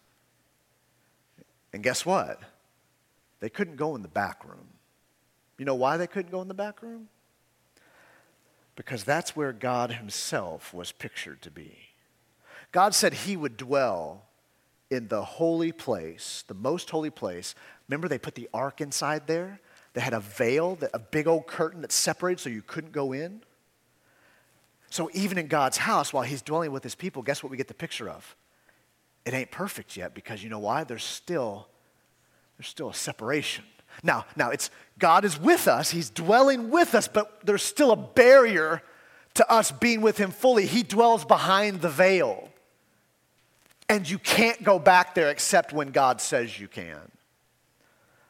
And 1.73 1.81
guess 1.81 2.05
what? 2.05 2.41
They 3.45 3.51
couldn't 3.51 3.77
go 3.77 3.95
in 3.95 4.01
the 4.01 4.09
back 4.09 4.43
room. 4.43 4.69
You 5.59 5.67
know 5.67 5.75
why 5.75 5.99
they 5.99 6.07
couldn't 6.07 6.31
go 6.31 6.41
in 6.41 6.49
the 6.49 6.55
back 6.55 6.81
room? 6.81 7.09
Because 8.75 9.05
that's 9.05 9.37
where 9.37 9.53
God 9.53 9.91
Himself 9.91 10.73
was 10.73 10.93
pictured 10.93 11.43
to 11.43 11.51
be. 11.51 11.77
God 12.73 12.95
said 12.95 13.13
He 13.13 13.37
would 13.37 13.59
dwell 13.59 14.23
in 14.91 15.09
the 15.09 15.23
holy 15.23 15.73
place, 15.73 16.43
the 16.49 16.55
most 16.55 16.89
holy 16.89 17.11
place. 17.11 17.55
Remember, 17.87 18.09
they 18.09 18.17
put 18.17 18.35
the 18.35 18.49
ark 18.55 18.81
inside 18.81 19.27
there? 19.27 19.61
They 19.93 20.01
had 20.01 20.15
a 20.15 20.21
veil, 20.21 20.79
a 20.95 20.99
big 20.99 21.29
old 21.29 21.47
curtain 21.47 21.83
that 21.83 21.93
separated 21.93 22.41
so 22.41 22.49
you 22.49 22.63
couldn't 22.63 22.93
go 22.93 23.13
in. 23.13 23.43
So 24.89 25.11
even 25.13 25.37
in 25.37 25.49
God's 25.49 25.77
house, 25.77 26.15
while 26.15 26.25
He's 26.25 26.41
dwelling 26.41 26.73
with 26.73 26.83
His 26.83 26.95
people, 26.95 27.21
guess 27.21 27.43
what 27.43 27.51
we 27.51 27.59
get 27.59 27.69
the 27.69 27.75
picture 27.75 28.09
of? 28.09 28.37
It 29.27 29.35
ain't 29.35 29.51
perfect 29.51 29.99
yet 29.99 30.15
because 30.15 30.43
you 30.43 30.49
know 30.49 30.61
why? 30.61 30.85
There's 30.85 31.05
still, 31.05 31.69
there's 32.59 32.69
still 32.69 32.91
a 32.91 32.95
separation. 32.95 33.65
Now, 34.03 34.27
now 34.37 34.51
it's 34.51 34.71
God 34.99 35.25
is 35.25 35.39
with 35.39 35.69
us, 35.69 35.91
He's 35.91 36.11
dwelling 36.11 36.71
with 36.71 36.95
us, 36.95 37.09
but 37.09 37.45
there's 37.45 37.63
still 37.63 37.91
a 37.91 37.97
barrier 37.97 38.83
to 39.35 39.51
us 39.51 39.73
being 39.73 40.01
with 40.01 40.19
Him 40.19 40.31
fully. 40.31 40.67
He 40.67 40.83
dwells 40.83 41.25
behind 41.25 41.81
the 41.81 41.89
veil. 41.89 42.49
And 43.89 44.09
you 44.09 44.19
can't 44.19 44.63
go 44.65 44.79
back 44.79 45.15
there 45.15 45.31
except 45.31 45.73
when 45.73 45.91
God 45.91 46.21
says 46.21 46.59
you 46.59 46.69
can. 46.69 47.11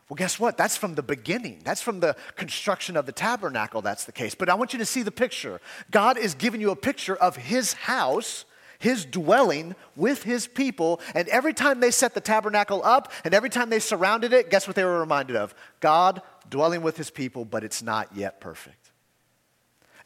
Well, 0.09 0.17
guess 0.17 0.39
what? 0.39 0.57
That's 0.57 0.77
from 0.77 0.95
the 0.95 1.03
beginning. 1.03 1.61
That's 1.65 1.81
from 1.81 2.01
the 2.01 2.17
construction 2.37 2.97
of 2.97 3.07
the 3.07 3.13
tabernacle, 3.13 3.81
that's 3.81 4.05
the 4.05 4.13
case. 4.13 4.35
But 4.35 4.49
I 4.49 4.55
want 4.55 4.73
you 4.73 4.79
to 4.79 4.85
see 4.85 5.03
the 5.03 5.11
picture. 5.11 5.61
God 5.91 6.19
is 6.19 6.35
giving 6.35 6.61
you 6.61 6.71
a 6.71 6.77
picture 6.77 7.17
of 7.17 7.37
His 7.37 7.73
house, 7.73 8.45
His 8.85 9.07
dwelling 9.07 9.75
with 9.97 10.25
His 10.25 10.47
people. 10.47 11.01
And 11.15 11.27
every 11.29 11.55
time 11.55 11.81
they 11.81 11.91
set 11.91 12.13
the 12.13 12.21
tabernacle 12.21 12.83
up 12.85 13.11
and 13.25 13.33
every 13.33 13.49
time 13.49 13.71
they 13.71 13.79
surrounded 13.79 14.35
it, 14.35 14.51
guess 14.51 14.67
what 14.67 14.77
they 14.77 14.85
were 14.85 15.01
reminded 15.01 15.37
of? 15.37 15.55
God 15.81 16.21
dwelling 16.51 16.83
with 16.83 16.99
His 16.99 17.09
people, 17.09 17.47
but 17.47 17.65
it's 17.65 17.83
not 17.83 18.15
yet 18.15 18.43
perfect. 18.43 18.91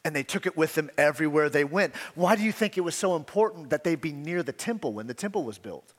And 0.05 0.15
they 0.15 0.23
took 0.23 0.47
it 0.47 0.57
with 0.57 0.77
them 0.77 0.91
everywhere 0.97 1.51
they 1.51 1.65
went. 1.65 1.93
Why 2.15 2.37
do 2.37 2.45
you 2.45 2.53
think 2.53 2.79
it 2.79 2.83
was 2.83 2.95
so 2.95 3.17
important 3.17 3.71
that 3.71 3.83
they 3.83 3.97
be 3.97 4.13
near 4.13 4.45
the 4.45 4.53
temple 4.53 4.93
when 4.93 5.09
the 5.09 5.13
temple 5.13 5.43
was 5.43 5.59
built? 5.59 5.93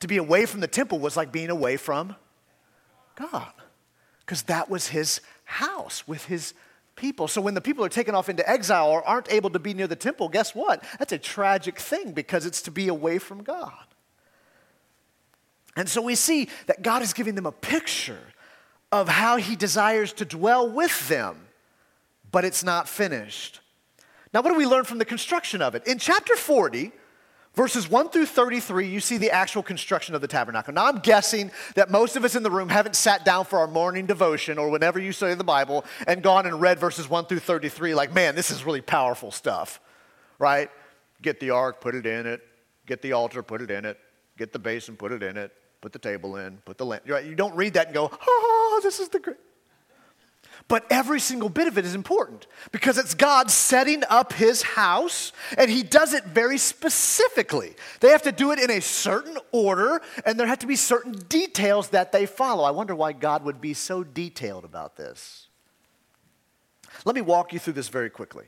To 0.00 0.08
be 0.08 0.16
away 0.16 0.46
from 0.46 0.60
the 0.60 0.66
temple 0.66 0.98
was 1.00 1.18
like 1.18 1.30
being 1.30 1.50
away 1.50 1.76
from 1.76 2.16
God, 3.16 3.52
because 4.20 4.44
that 4.44 4.70
was 4.70 4.88
his 4.88 5.20
house 5.44 6.08
with 6.08 6.24
his 6.24 6.54
people. 6.96 7.28
So 7.28 7.40
when 7.40 7.54
the 7.54 7.60
people 7.60 7.84
are 7.84 7.88
taken 7.88 8.14
off 8.14 8.28
into 8.28 8.48
exile 8.48 8.88
or 8.88 9.06
aren't 9.06 9.30
able 9.32 9.50
to 9.50 9.58
be 9.58 9.74
near 9.74 9.86
the 9.86 9.96
temple, 9.96 10.28
guess 10.28 10.54
what? 10.54 10.84
That's 10.98 11.12
a 11.12 11.18
tragic 11.18 11.78
thing 11.78 12.12
because 12.12 12.46
it's 12.46 12.62
to 12.62 12.70
be 12.70 12.88
away 12.88 13.18
from 13.18 13.42
God. 13.42 13.72
And 15.76 15.88
so 15.88 16.00
we 16.00 16.14
see 16.14 16.48
that 16.66 16.82
God 16.82 17.02
is 17.02 17.12
giving 17.12 17.34
them 17.34 17.46
a 17.46 17.52
picture 17.52 18.20
of 18.92 19.08
how 19.08 19.36
he 19.36 19.56
desires 19.56 20.12
to 20.14 20.24
dwell 20.24 20.70
with 20.70 21.08
them, 21.08 21.48
but 22.30 22.44
it's 22.44 22.62
not 22.62 22.88
finished. 22.88 23.60
Now, 24.32 24.40
what 24.42 24.50
do 24.50 24.58
we 24.58 24.66
learn 24.66 24.84
from 24.84 24.98
the 24.98 25.04
construction 25.04 25.62
of 25.62 25.74
it? 25.74 25.86
In 25.86 25.98
chapter 25.98 26.36
40, 26.36 26.92
Verses 27.54 27.88
1 27.88 28.08
through 28.08 28.26
33, 28.26 28.88
you 28.88 28.98
see 28.98 29.16
the 29.16 29.30
actual 29.30 29.62
construction 29.62 30.14
of 30.16 30.20
the 30.20 30.26
tabernacle. 30.26 30.74
Now, 30.74 30.86
I'm 30.86 30.98
guessing 30.98 31.52
that 31.76 31.88
most 31.88 32.16
of 32.16 32.24
us 32.24 32.34
in 32.34 32.42
the 32.42 32.50
room 32.50 32.68
haven't 32.68 32.96
sat 32.96 33.24
down 33.24 33.44
for 33.44 33.60
our 33.60 33.68
morning 33.68 34.06
devotion 34.06 34.58
or 34.58 34.70
whenever 34.70 34.98
you 34.98 35.12
study 35.12 35.34
the 35.34 35.44
Bible 35.44 35.84
and 36.08 36.20
gone 36.20 36.46
and 36.46 36.60
read 36.60 36.80
verses 36.80 37.08
1 37.08 37.26
through 37.26 37.38
33, 37.38 37.94
like, 37.94 38.12
man, 38.12 38.34
this 38.34 38.50
is 38.50 38.64
really 38.64 38.80
powerful 38.80 39.30
stuff, 39.30 39.80
right? 40.40 40.68
Get 41.22 41.38
the 41.38 41.50
ark, 41.50 41.80
put 41.80 41.94
it 41.94 42.06
in 42.06 42.26
it. 42.26 42.42
Get 42.86 43.02
the 43.02 43.12
altar, 43.12 43.42
put 43.42 43.62
it 43.62 43.70
in 43.70 43.84
it. 43.84 43.98
Get 44.36 44.52
the 44.52 44.58
basin, 44.58 44.96
put 44.96 45.12
it 45.12 45.22
in 45.22 45.36
it. 45.36 45.52
Put 45.80 45.92
the 45.92 45.98
table 45.98 46.36
in, 46.36 46.56
put 46.64 46.78
the 46.78 46.86
lamp. 46.86 47.02
You 47.06 47.34
don't 47.34 47.54
read 47.54 47.74
that 47.74 47.88
and 47.88 47.94
go, 47.94 48.10
oh, 48.10 48.80
this 48.82 49.00
is 49.00 49.10
the 49.10 49.20
great. 49.20 49.36
But 50.66 50.86
every 50.88 51.20
single 51.20 51.50
bit 51.50 51.68
of 51.68 51.76
it 51.76 51.84
is 51.84 51.94
important 51.94 52.46
because 52.72 52.96
it's 52.96 53.14
God 53.14 53.50
setting 53.50 54.02
up 54.08 54.32
his 54.32 54.62
house 54.62 55.32
and 55.58 55.70
he 55.70 55.82
does 55.82 56.14
it 56.14 56.24
very 56.24 56.56
specifically. 56.56 57.74
They 58.00 58.08
have 58.10 58.22
to 58.22 58.32
do 58.32 58.50
it 58.50 58.58
in 58.58 58.70
a 58.70 58.80
certain 58.80 59.36
order 59.52 60.00
and 60.24 60.40
there 60.40 60.46
have 60.46 60.60
to 60.60 60.66
be 60.66 60.76
certain 60.76 61.12
details 61.28 61.90
that 61.90 62.12
they 62.12 62.24
follow. 62.24 62.64
I 62.64 62.70
wonder 62.70 62.94
why 62.94 63.12
God 63.12 63.44
would 63.44 63.60
be 63.60 63.74
so 63.74 64.02
detailed 64.02 64.64
about 64.64 64.96
this. 64.96 65.48
Let 67.04 67.14
me 67.14 67.20
walk 67.20 67.52
you 67.52 67.58
through 67.58 67.74
this 67.74 67.88
very 67.88 68.08
quickly. 68.08 68.46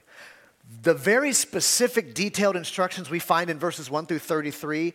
The 0.82 0.94
very 0.94 1.34
specific, 1.34 2.14
detailed 2.14 2.56
instructions 2.56 3.10
we 3.10 3.18
find 3.18 3.50
in 3.50 3.58
verses 3.58 3.90
1 3.90 4.06
through 4.06 4.20
33, 4.20 4.94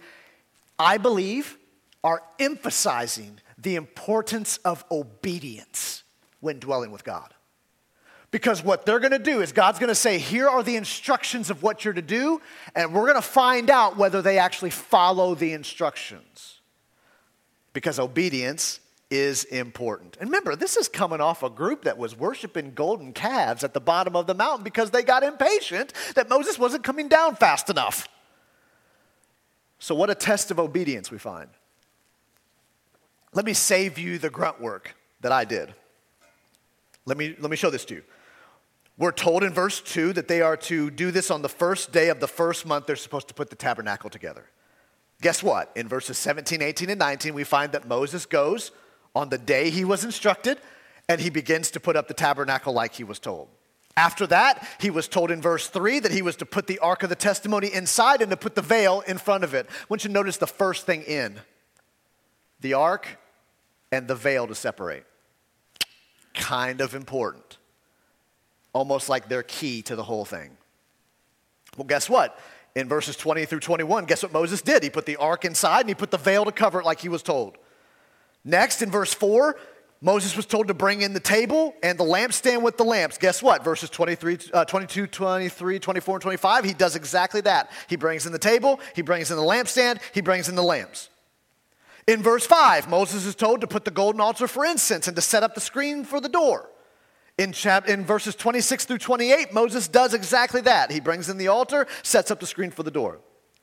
I 0.80 0.98
believe, 0.98 1.58
are 2.04 2.24
emphasizing 2.40 3.40
the 3.60 3.76
importance 3.76 4.58
of 4.66 4.84
obedience 4.90 6.01
when 6.42 6.60
dwelling 6.60 6.92
with 6.92 7.04
God. 7.04 7.34
Because 8.32 8.64
what 8.64 8.86
they're 8.86 9.00
gonna 9.00 9.20
do 9.20 9.42
is 9.42 9.52
God's 9.52 9.80
gonna 9.80 9.96
say, 9.96 10.18
here 10.18 10.48
are 10.48 10.64
the 10.64 10.76
instructions 10.76 11.50
of 11.50 11.64
what 11.64 11.84
you're 11.84 11.94
to 11.94 12.02
do, 12.02 12.42
and 12.76 12.94
we're 12.94 13.08
gonna 13.08 13.22
find 13.22 13.70
out 13.70 13.98
whether 13.98 14.22
they 14.22 14.38
actually 14.38 14.70
follow 14.70 15.36
the 15.36 15.54
instructions. 15.54 16.60
Because 17.74 18.00
obedience 18.00 18.80
is 19.10 19.44
important. 19.44 20.18
And 20.20 20.30
remember, 20.30 20.56
this 20.56 20.78
is 20.78 20.88
coming 20.88 21.20
off 21.20 21.44
a 21.44 21.50
group 21.50 21.84
that 21.84 21.98
was 21.98 22.18
worshiping 22.18 22.72
golden 22.74 23.12
calves 23.12 23.64
at 23.64 23.74
the 23.74 23.82
bottom 23.82 24.16
of 24.16 24.26
the 24.26 24.34
mountain 24.34 24.64
because 24.64 24.90
they 24.90 25.04
got 25.04 25.22
impatient 25.22 25.94
that 26.16 26.30
Moses 26.30 26.58
wasn't 26.58 26.86
coming 26.86 27.10
down 27.10 27.36
fast 27.36 27.70
enough. 27.70 28.08
So, 29.80 29.94
what 29.94 30.10
a 30.10 30.16
test 30.16 30.50
of 30.50 30.60
obedience 30.60 31.12
we 31.12 31.18
find. 31.18 31.50
Let 33.34 33.46
me 33.46 33.54
save 33.54 33.98
you 33.98 34.18
the 34.18 34.30
grunt 34.30 34.62
work 34.62 34.96
that 35.20 35.32
I 35.34 35.44
did. 35.44 35.74
Let 37.06 37.18
me, 37.18 37.36
let 37.40 37.50
me 37.50 37.58
show 37.58 37.70
this 37.70 37.86
to 37.86 37.96
you. 37.96 38.04
We're 38.98 39.12
told 39.12 39.44
in 39.44 39.54
verse 39.54 39.82
2 39.82 40.14
that 40.14 40.28
they 40.28 40.42
are 40.42 40.58
to 40.58 40.92
do 40.92 41.12
this 41.12 41.32
on 41.32 41.42
the 41.42 41.50
first 41.50 41.92
day 41.92 42.10
of 42.10 42.20
the 42.20 42.28
first 42.28 42.66
month 42.66 42.86
they're 42.86 42.96
supposed 42.96 43.28
to 43.30 43.34
put 43.34 43.50
the 43.50 43.56
tabernacle 43.56 44.10
together. 44.10 44.46
Guess 45.22 45.42
what? 45.42 45.72
In 45.76 45.88
verses 45.88 46.18
17, 46.18 46.62
18, 46.62 46.90
and 46.90 47.00
19, 47.00 47.34
we 47.34 47.44
find 47.44 47.72
that 47.72 47.88
Moses 47.88 48.26
goes 48.26 48.72
on 49.16 49.30
the 49.30 49.38
day 49.38 49.70
he 49.70 49.86
was 49.86 50.04
instructed 50.04 50.60
and 51.10 51.20
he 51.20 51.30
begins 51.30 51.72
to 51.72 51.80
put 51.80 51.96
up 51.96 52.08
the 52.08 52.14
tabernacle 52.14 52.74
like 52.74 52.94
he 52.94 53.04
was 53.04 53.20
told. 53.20 53.48
After 53.98 54.26
that, 54.28 54.66
he 54.80 54.90
was 54.90 55.08
told 55.08 55.32
in 55.32 55.42
verse 55.42 55.68
3 55.68 56.00
that 56.00 56.12
he 56.12 56.22
was 56.22 56.36
to 56.38 56.46
put 56.46 56.68
the 56.68 56.80
ark 56.80 57.04
of 57.04 57.10
the 57.10 57.16
testimony 57.16 57.74
inside 57.74 58.22
and 58.22 58.32
to 58.32 58.38
put 58.38 58.56
the 58.56 58.62
veil 58.62 59.02
in 59.02 59.18
front 59.18 59.44
of 59.44 59.54
it. 59.54 59.68
I 59.70 59.86
want 59.90 60.04
you 60.04 60.10
to 60.10 60.14
notice 60.14 60.38
the 60.38 60.48
first 60.48 60.86
thing 60.86 61.04
in 61.04 61.40
the 62.62 62.74
ark 62.76 63.08
and 63.92 64.08
the 64.08 64.16
veil 64.16 64.48
to 64.48 64.56
separate 64.56 65.04
kind 66.34 66.82
of 66.82 66.96
important. 66.96 67.58
Almost 68.74 69.10
like 69.10 69.28
they're 69.28 69.44
key 69.44 69.82
to 69.84 69.96
the 69.96 70.04
whole 70.04 70.26
thing. 70.26 70.58
Well, 71.78 71.88
guess 71.88 72.10
what? 72.10 72.38
In 72.76 72.88
verses 72.88 73.16
20 73.18 73.46
through 73.46 73.60
21, 73.60 74.06
guess 74.06 74.24
what 74.24 74.32
Moses 74.32 74.62
did? 74.62 74.84
He 74.84 74.90
put 74.90 75.06
the 75.06 75.18
ark 75.18 75.46
inside 75.46 75.82
and 75.82 75.90
he 75.90 75.96
put 75.96 76.12
the 76.12 76.18
veil 76.18 76.46
to 76.46 76.52
cover 76.52 76.80
it 76.80 76.86
like 76.86 77.00
he 77.00 77.10
was 77.10 77.24
told. 77.24 77.58
Next, 78.44 78.82
in 78.82 78.90
verse 78.90 79.14
4, 79.14 79.58
Moses 80.02 80.36
was 80.36 80.48
told 80.48 80.68
to 80.68 80.74
bring 80.74 81.04
in 81.04 81.14
the 81.14 81.20
table 81.20 81.76
and 81.84 81.98
the 81.98 82.04
lampstand 82.04 82.64
with 82.64 82.76
the 82.76 82.84
lamps. 82.84 83.20
Guess 83.20 83.44
what? 83.44 83.64
Verses 83.64 83.90
23, 83.92 84.40
uh, 84.52 84.66
22, 84.66 85.06
23, 85.06 85.80
24, 85.80 86.16
and 86.16 86.22
25, 86.22 86.64
he 86.64 86.74
does 86.74 86.96
exactly 86.96 87.42
that. 87.42 87.70
He 87.88 87.98
brings 87.98 88.26
in 88.26 88.32
the 88.32 88.40
table, 88.40 88.80
he 88.96 89.04
brings 89.04 89.30
in 89.30 89.38
the 89.38 89.44
lampstand, 89.44 90.02
he 90.12 90.22
brings 90.22 90.50
in 90.50 90.56
the 90.56 90.64
lamps. 90.64 91.11
In 92.08 92.24
verse 92.24 92.46
5, 92.46 92.90
Moses 92.90 93.26
is 93.26 93.36
told 93.36 93.62
to 93.62 93.68
put 93.68 93.86
the 93.86 93.92
golden 93.92 94.22
altar 94.22 94.48
for 94.48 94.66
incense 94.66 95.08
and 95.08 95.16
to 95.16 95.22
set 95.22 95.44
up 95.44 95.54
the 95.54 95.62
screen 95.62 96.04
for 96.04 96.20
the 96.20 96.30
door. 96.30 96.70
In, 97.38 97.52
chap- 97.52 97.88
in 97.88 98.06
verses 98.06 98.36
26 98.36 98.86
through 98.86 98.98
28, 98.98 99.54
Moses 99.54 99.88
does 99.88 100.14
exactly 100.14 100.62
that. 100.62 100.92
He 100.92 101.00
brings 101.00 101.30
in 101.30 101.38
the 101.38 101.48
altar, 101.48 101.88
sets 102.04 102.32
up 102.32 102.40
the 102.40 102.48
screen 102.48 102.72
for 102.72 102.84
the 102.84 102.92
door. 102.92 103.20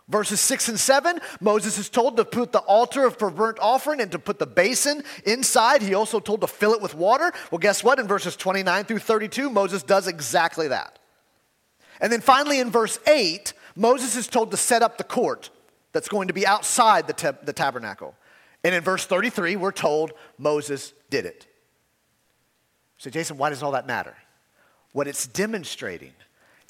Verses 0.08 0.40
6 0.40 0.70
and 0.70 0.80
7, 0.80 1.20
Moses 1.40 1.76
is 1.76 1.90
told 1.90 2.16
to 2.16 2.24
put 2.24 2.50
the 2.50 2.60
altar 2.60 3.10
for 3.10 3.30
burnt 3.30 3.58
offering 3.60 4.00
and 4.00 4.10
to 4.12 4.18
put 4.18 4.38
the 4.38 4.46
basin 4.46 5.04
inside. 5.26 5.82
He 5.82 5.92
also 5.92 6.18
told 6.18 6.40
to 6.40 6.46
fill 6.46 6.72
it 6.72 6.80
with 6.80 6.94
water. 6.94 7.30
Well, 7.50 7.58
guess 7.58 7.84
what? 7.84 7.98
In 7.98 8.06
verses 8.06 8.34
29 8.34 8.84
through 8.84 9.00
32, 9.00 9.50
Moses 9.50 9.82
does 9.82 10.08
exactly 10.08 10.68
that. 10.68 10.98
And 12.00 12.10
then 12.10 12.22
finally, 12.22 12.58
in 12.58 12.70
verse 12.70 12.98
8, 13.06 13.52
Moses 13.76 14.16
is 14.16 14.28
told 14.28 14.50
to 14.52 14.56
set 14.56 14.82
up 14.82 14.96
the 14.96 15.04
court 15.04 15.50
that's 15.92 16.08
going 16.08 16.28
to 16.28 16.34
be 16.34 16.46
outside 16.46 17.06
the, 17.06 17.12
te- 17.12 17.38
the 17.42 17.52
tabernacle. 17.52 18.14
And 18.64 18.74
in 18.74 18.82
verse 18.82 19.06
33, 19.06 19.56
we're 19.56 19.72
told 19.72 20.12
Moses 20.36 20.92
did 21.10 21.26
it. 21.26 21.46
So, 22.98 23.10
Jason, 23.10 23.38
why 23.38 23.50
does 23.50 23.62
all 23.62 23.72
that 23.72 23.86
matter? 23.86 24.16
What 24.92 25.06
it's 25.06 25.26
demonstrating 25.26 26.12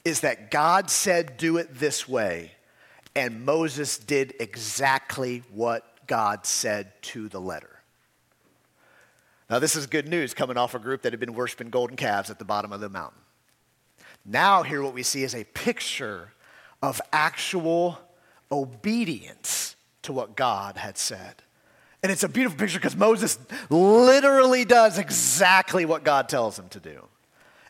is 0.05 0.21
that 0.21 0.51
God 0.51 0.91
said, 0.91 1.37
do 1.37 1.57
it 1.57 1.75
this 1.75 2.09
way, 2.09 2.53
and 3.17 3.45
Moses 3.45 3.99
did 3.99 4.35
exactly 4.39 5.43
what 5.53 6.07
God 6.07 6.45
said 6.47 6.93
to 7.03 7.29
the 7.29 7.41
letter. 7.41 7.81
Now, 9.49 9.59
this 9.59 9.77
is 9.77 9.87
good 9.87 10.09
news 10.09 10.35
coming 10.35 10.59
off 10.59 10.75
a 10.75 10.79
group 10.79 11.03
that 11.03 11.13
had 11.13 11.21
been 11.21 11.35
worshiping 11.35 11.71
golden 11.71 11.97
calves 11.97 12.31
at 12.31 12.39
the 12.39 12.45
bottom 12.45 12.73
of 12.73 12.81
the 12.81 12.91
mountain. 12.91 13.21
Now, 14.25 14.63
here 14.63 14.83
what 14.83 14.93
we 14.93 15.03
see 15.03 15.23
is 15.23 15.35
a 15.35 15.45
picture 15.45 16.33
of 16.83 17.01
actual 17.13 17.99
obedience 18.53 19.75
to 20.03 20.13
what 20.13 20.37
God 20.37 20.77
had 20.77 20.99
said. 20.99 21.43
And 22.03 22.13
it's 22.13 22.23
a 22.23 22.29
beautiful 22.29 22.59
picture 22.59 22.79
because 22.79 22.97
Moses 22.97 23.39
literally 23.71 24.65
does 24.65 24.99
exactly 24.99 25.85
what 25.85 26.05
God 26.05 26.29
tells 26.29 26.59
him 26.59 26.69
to 26.69 26.81
do. 26.81 27.07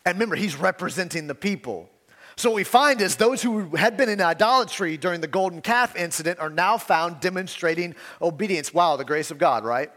And 0.05 0.17
remember, 0.17 0.37
he's 0.37 0.57
representing 0.57 1.27
the 1.27 1.35
people. 1.35 1.89
So 2.37 2.51
what 2.51 2.57
we 2.57 2.65
find 2.65 3.01
is 3.01 3.17
those 3.17 3.43
who 3.43 3.75
had 3.75 3.97
been 3.97 4.09
in 4.09 4.21
idolatry 4.21 4.97
during 4.97 5.21
the 5.21 5.27
golden 5.27 5.61
calf 5.61 5.97
incident 5.97 6.39
are 6.39 6.51
now 6.51 6.79
found 6.79 7.21
demonstrating 7.21 7.97
obedience. 8.23 8.73
Wow, 8.73 8.97
the 8.97 9.05
grace 9.05 9.31
of 9.31 9.39
God, 9.39 9.65
right? 9.65 9.91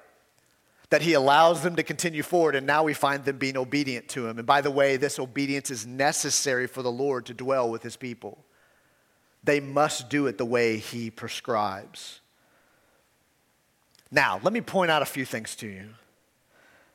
That 0.90 1.04
he 1.04 1.14
allows 1.14 1.62
them 1.62 1.76
to 1.76 1.84
continue 1.84 2.24
forward, 2.24 2.56
and 2.56 2.66
now 2.66 2.84
we 2.84 2.94
find 2.96 3.24
them 3.26 3.38
being 3.38 3.58
obedient 3.58 4.10
to 4.10 4.28
him. 4.28 4.38
And 4.40 4.48
by 4.48 4.62
the 4.62 4.72
way, 4.72 4.98
this 4.98 5.20
obedience 5.20 5.70
is 5.70 5.86
necessary 5.86 6.68
for 6.68 6.82
the 6.82 6.92
Lord 6.92 7.28
to 7.28 7.34
dwell 7.34 7.70
with 7.70 7.84
his 7.84 7.96
people. 7.96 8.44
They 9.44 9.60
must 9.60 10.10
do 10.10 10.26
it 10.26 10.38
the 10.38 10.46
way 10.46 10.78
he 10.78 11.12
prescribes. 11.12 12.21
Now, 14.12 14.40
let 14.44 14.52
me 14.52 14.60
point 14.62 14.92
out 14.92 15.02
a 15.02 15.06
few 15.06 15.24
things 15.24 15.56
to 15.58 15.68
you. 15.68 15.88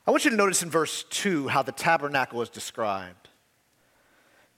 I 0.06 0.10
want 0.10 0.24
you 0.24 0.30
to 0.30 0.36
notice 0.36 0.62
in 0.62 0.70
verse 0.70 1.04
2 1.10 1.48
how 1.48 1.62
the 1.62 1.72
tabernacle 1.72 2.42
is 2.42 2.50
described. 2.50 3.28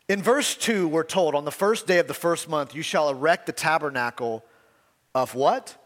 In 0.08 0.22
verse 0.22 0.56
2, 0.56 0.88
we're 0.88 1.04
told, 1.04 1.34
on 1.34 1.44
the 1.44 1.52
first 1.52 1.86
day 1.86 1.98
of 1.98 2.08
the 2.08 2.14
first 2.14 2.48
month, 2.48 2.74
you 2.74 2.82
shall 2.82 3.08
erect 3.08 3.46
the 3.46 3.52
tabernacle 3.52 4.44
of 5.14 5.34
what? 5.34 5.76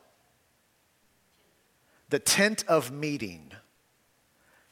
The 2.09 2.19
tent 2.19 2.64
of 2.69 2.91
meeting. 2.91 3.52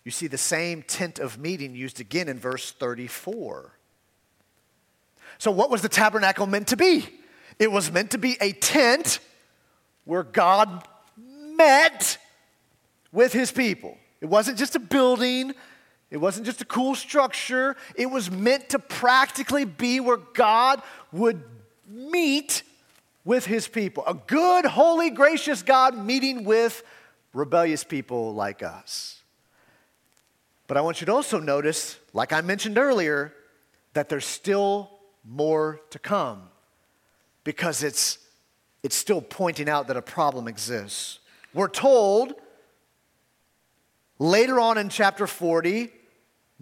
You 0.05 0.11
see 0.11 0.29
the 0.29 0.39
same 0.39 0.83
tent 0.83 1.19
of 1.19 1.39
meeting 1.39 1.75
used 1.75 2.01
again 2.01 2.29
in 2.29 2.39
verse 2.39 2.73
34. 2.73 3.73
So, 5.39 5.51
what 5.51 5.71
was 5.71 5.83
the 5.83 5.89
tabernacle 5.89 6.47
meant 6.47 6.69
to 6.69 6.77
be? 6.77 7.09
It 7.59 7.71
was 7.71 7.93
meant 7.93 8.13
to 8.13 8.19
be 8.19 8.37
a 8.41 8.53
tent 8.53 9.21
where 10.05 10.23
God 10.23 10.87
met 11.61 12.19
with 13.13 13.33
his 13.33 13.53
people. 13.53 13.97
It 14.21 14.27
wasn't 14.27 14.59
just 14.59 14.77
a 14.77 14.79
building, 14.79 15.55
it 16.11 16.17
wasn't 16.17 16.47
just 16.47 16.61
a 16.61 16.65
cool 16.65 16.95
structure, 16.95 17.77
it 17.95 18.07
was 18.07 18.31
meant 18.31 18.71
to 18.71 18.79
practically 18.79 19.65
be 19.65 20.01
where 20.01 20.17
God 20.17 20.83
would 21.13 21.43
meet 21.87 22.63
with 23.25 23.47
his 23.47 23.69
people. 23.69 24.05
A 24.07 24.15
good, 24.15 24.65
holy, 24.65 25.11
gracious 25.11 25.63
God 25.63 25.97
meeting 25.97 26.45
with 26.45 26.83
rebellious 27.33 27.85
people 27.85 28.35
like 28.35 28.63
us. 28.63 29.23
But 30.67 30.77
I 30.77 30.81
want 30.81 31.01
you 31.01 31.07
to 31.07 31.13
also 31.13 31.39
notice, 31.39 31.99
like 32.13 32.33
I 32.33 32.41
mentioned 32.41 32.79
earlier, 32.79 33.35
that 33.93 34.09
there's 34.09 34.27
still 34.27 34.91
more 35.25 35.81
to 35.91 35.99
come 35.99 36.49
because 37.45 37.83
it's, 37.83 38.19
it's 38.83 38.97
still 38.97 39.21
pointing 39.21 39.69
out 39.69 39.89
that 39.89 39.97
a 39.97 40.03
problem 40.03 40.49
exists. 40.49 41.20
We're 41.53 41.69
told 41.69 42.35
later 44.19 44.61
on 44.61 44.79
in 44.79 44.89
chapter 44.89 45.27
40 45.27 45.93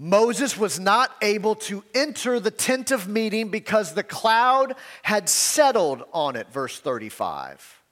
Moses 0.01 0.57
was 0.57 0.79
not 0.79 1.11
able 1.21 1.57
to 1.57 1.83
enter 1.93 2.39
the 2.39 2.53
tent 2.53 2.93
of 2.93 3.09
meeting 3.09 3.49
because 3.49 3.95
the 3.95 4.05
cloud 4.05 4.77
had 5.03 5.29
settled 5.29 6.05
on 6.13 6.37
it, 6.37 6.49
verse 6.53 6.79
35. 6.79 7.83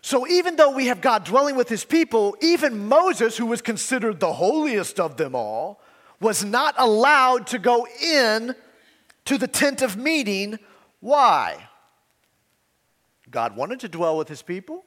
So, 0.00 0.26
even 0.26 0.56
though 0.56 0.70
we 0.70 0.86
have 0.86 1.02
God 1.02 1.24
dwelling 1.24 1.56
with 1.56 1.68
his 1.68 1.84
people, 1.84 2.38
even 2.40 2.88
Moses, 2.88 3.36
who 3.36 3.44
was 3.44 3.60
considered 3.60 4.18
the 4.18 4.32
holiest 4.32 4.98
of 4.98 5.18
them 5.18 5.34
all, 5.34 5.82
was 6.20 6.42
not 6.42 6.74
allowed 6.78 7.46
to 7.48 7.58
go 7.58 7.86
in 8.02 8.54
to 9.26 9.36
the 9.36 9.48
tent 9.48 9.82
of 9.82 9.94
meeting. 9.94 10.58
Why? 11.00 11.68
God 13.30 13.56
wanted 13.56 13.80
to 13.80 13.88
dwell 13.88 14.16
with 14.16 14.28
his 14.28 14.40
people. 14.40 14.84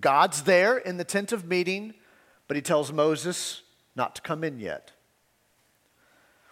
God's 0.00 0.42
there 0.42 0.76
in 0.78 0.96
the 0.96 1.04
tent 1.04 1.32
of 1.32 1.46
meeting, 1.46 1.94
but 2.48 2.56
he 2.56 2.62
tells 2.62 2.92
Moses, 2.92 3.62
not 3.96 4.16
to 4.16 4.22
come 4.22 4.44
in 4.44 4.58
yet. 4.58 4.92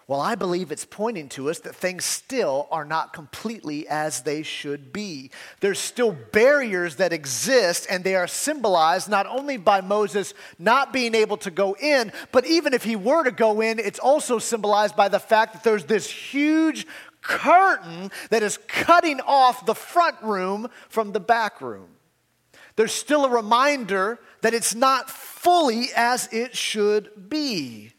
Well, 0.09 0.21
I 0.21 0.35
believe 0.35 0.73
it's 0.73 0.85
pointing 0.85 1.29
to 1.31 1.49
us 1.49 1.61
that 1.61 1.77
things 1.77 2.05
still 2.05 2.69
are 2.71 2.85
not 2.85 3.13
completely 3.13 3.87
as 3.89 4.23
they 4.23 4.43
should 4.43 4.93
be. 4.93 5.31
There's 5.61 5.79
still 5.79 6.13
barriers 6.13 6.97
that 6.97 7.13
exist, 7.13 7.87
and 7.89 8.03
they 8.03 8.17
are 8.17 8.27
symbolized 8.27 9.09
not 9.09 9.27
only 9.27 9.57
by 9.57 9.81
Moses 9.81 10.35
not 10.59 10.93
being 10.93 11.15
able 11.15 11.37
to 11.39 11.51
go 11.51 11.77
in, 11.81 12.13
but 12.33 12.45
even 12.47 12.75
if 12.75 12.83
he 12.85 12.97
were 12.97 13.23
to 13.25 13.31
go 13.31 13.61
in, 13.61 13.79
it's 13.79 14.01
also 14.01 14.39
symbolized 14.39 14.97
by 14.97 15.09
the 15.09 15.21
fact 15.21 15.55
that 15.55 15.65
there's 15.65 15.85
this 15.85 16.11
huge 16.11 16.87
curtain 17.23 18.11
that 18.31 18.43
is 18.43 18.59
cutting 18.67 19.21
off 19.21 19.65
the 19.65 19.75
front 19.75 20.21
room 20.23 20.69
from 20.89 21.13
the 21.13 21.21
back 21.21 21.61
room. 21.61 21.89
There's 22.77 22.93
still 22.93 23.25
a 23.25 23.31
reminder 23.31 24.19
that 24.41 24.55
it's 24.55 24.75
not 24.75 25.11
fully 25.11 25.89
as 25.95 26.29
it 26.33 26.57
should 26.57 27.29
be. 27.29 27.93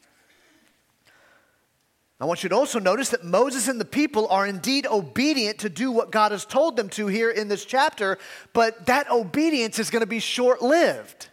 I 2.20 2.26
want 2.26 2.42
you 2.42 2.50
to 2.50 2.56
also 2.56 2.80
notice 2.80 3.10
that 3.10 3.26
Moses 3.26 3.68
and 3.68 3.82
the 3.82 3.86
people 3.86 4.28
are 4.30 4.48
indeed 4.48 4.88
obedient 4.88 5.60
to 5.60 5.70
do 5.70 5.92
what 5.92 6.10
God 6.10 6.32
has 6.32 6.46
told 6.46 6.78
them 6.78 6.88
to 6.90 7.08
here 7.08 7.30
in 7.30 7.50
this 7.50 7.66
chapter, 7.66 8.18
but 8.54 8.86
that 8.86 9.12
obedience 9.12 9.78
is 9.78 9.90
going 9.90 10.02
to 10.02 10.08
be 10.08 10.20
short 10.20 10.62
lived. 10.62 11.28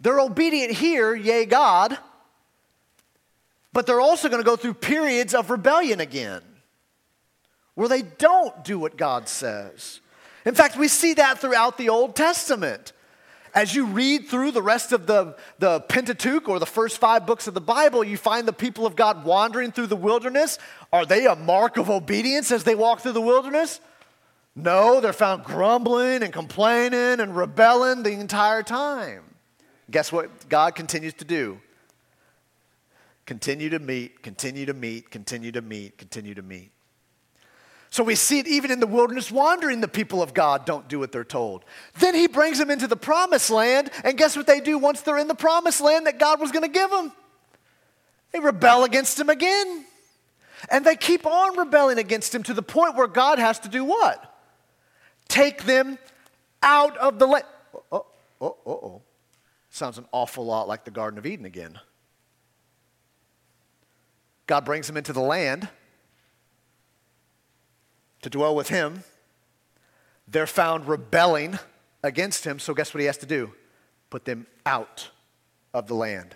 They're 0.00 0.20
obedient 0.20 0.72
here, 0.72 1.14
yea, 1.14 1.44
God, 1.44 1.98
but 3.72 3.86
they're 3.86 4.00
also 4.00 4.28
going 4.28 4.42
to 4.42 4.46
go 4.46 4.56
through 4.56 4.74
periods 4.74 5.34
of 5.34 5.50
rebellion 5.50 6.00
again 6.00 6.42
where 7.74 7.88
they 7.88 8.02
don't 8.02 8.64
do 8.64 8.78
what 8.78 8.96
God 8.96 9.28
says. 9.28 10.00
In 10.44 10.54
fact, 10.54 10.76
we 10.76 10.88
see 10.88 11.14
that 11.14 11.38
throughout 11.38 11.78
the 11.78 11.88
Old 11.88 12.14
Testament. 12.14 12.92
As 13.54 13.74
you 13.74 13.86
read 13.86 14.26
through 14.26 14.50
the 14.50 14.62
rest 14.62 14.92
of 14.92 15.06
the, 15.06 15.36
the 15.60 15.80
Pentateuch 15.80 16.48
or 16.48 16.58
the 16.58 16.66
first 16.66 16.98
five 16.98 17.24
books 17.24 17.46
of 17.46 17.54
the 17.54 17.60
Bible, 17.60 18.02
you 18.02 18.16
find 18.16 18.48
the 18.48 18.52
people 18.52 18.84
of 18.84 18.96
God 18.96 19.24
wandering 19.24 19.70
through 19.70 19.86
the 19.86 19.96
wilderness. 19.96 20.58
Are 20.92 21.06
they 21.06 21.26
a 21.26 21.36
mark 21.36 21.76
of 21.76 21.88
obedience 21.88 22.50
as 22.50 22.64
they 22.64 22.74
walk 22.74 23.00
through 23.00 23.12
the 23.12 23.20
wilderness? 23.20 23.80
No, 24.56 25.00
they're 25.00 25.12
found 25.12 25.44
grumbling 25.44 26.22
and 26.22 26.32
complaining 26.32 27.20
and 27.20 27.36
rebelling 27.36 28.02
the 28.02 28.12
entire 28.12 28.62
time. 28.62 29.22
Guess 29.90 30.12
what 30.12 30.48
God 30.48 30.74
continues 30.74 31.14
to 31.14 31.24
do? 31.24 31.60
Continue 33.26 33.70
to 33.70 33.78
meet, 33.78 34.22
continue 34.22 34.66
to 34.66 34.74
meet, 34.74 35.10
continue 35.10 35.52
to 35.52 35.62
meet, 35.62 35.96
continue 35.96 36.34
to 36.34 36.42
meet. 36.42 36.73
So 37.94 38.02
we 38.02 38.16
see 38.16 38.40
it 38.40 38.48
even 38.48 38.72
in 38.72 38.80
the 38.80 38.88
wilderness 38.88 39.30
wandering, 39.30 39.80
the 39.80 39.86
people 39.86 40.20
of 40.20 40.34
God 40.34 40.66
don't 40.66 40.88
do 40.88 40.98
what 40.98 41.12
they're 41.12 41.22
told. 41.22 41.64
Then 42.00 42.12
he 42.12 42.26
brings 42.26 42.58
them 42.58 42.68
into 42.68 42.88
the 42.88 42.96
promised 42.96 43.50
land, 43.50 43.88
and 44.02 44.18
guess 44.18 44.36
what 44.36 44.48
they 44.48 44.58
do 44.58 44.78
once 44.78 45.02
they're 45.02 45.16
in 45.16 45.28
the 45.28 45.34
promised 45.36 45.80
land 45.80 46.08
that 46.08 46.18
God 46.18 46.40
was 46.40 46.50
going 46.50 46.64
to 46.64 46.68
give 46.68 46.90
them? 46.90 47.12
They 48.32 48.40
rebel 48.40 48.82
against 48.82 49.20
him 49.20 49.28
again. 49.28 49.84
And 50.68 50.84
they 50.84 50.96
keep 50.96 51.24
on 51.24 51.56
rebelling 51.56 51.98
against 51.98 52.34
him 52.34 52.42
to 52.42 52.52
the 52.52 52.64
point 52.64 52.96
where 52.96 53.06
God 53.06 53.38
has 53.38 53.60
to 53.60 53.68
do 53.68 53.84
what? 53.84 54.42
Take 55.28 55.62
them 55.62 55.96
out 56.64 56.96
of 56.96 57.20
the 57.20 57.28
land. 57.28 57.46
Oh, 57.72 57.82
uh, 57.92 57.98
oh, 58.40 58.46
uh, 58.46 58.50
oh, 58.66 58.72
uh, 58.72 58.86
oh. 58.86 59.02
Sounds 59.70 59.98
an 59.98 60.06
awful 60.10 60.44
lot 60.44 60.66
like 60.66 60.84
the 60.84 60.90
Garden 60.90 61.16
of 61.16 61.26
Eden 61.26 61.46
again. 61.46 61.78
God 64.48 64.64
brings 64.64 64.88
them 64.88 64.96
into 64.96 65.12
the 65.12 65.20
land 65.20 65.68
to 68.24 68.30
dwell 68.30 68.56
with 68.56 68.70
him. 68.70 69.04
They're 70.26 70.46
found 70.46 70.88
rebelling 70.88 71.58
against 72.02 72.44
him, 72.46 72.58
so 72.58 72.72
guess 72.72 72.94
what 72.94 73.00
he 73.00 73.06
has 73.06 73.18
to 73.18 73.26
do? 73.26 73.52
Put 74.08 74.24
them 74.24 74.46
out 74.64 75.10
of 75.74 75.88
the 75.88 75.94
land. 75.94 76.34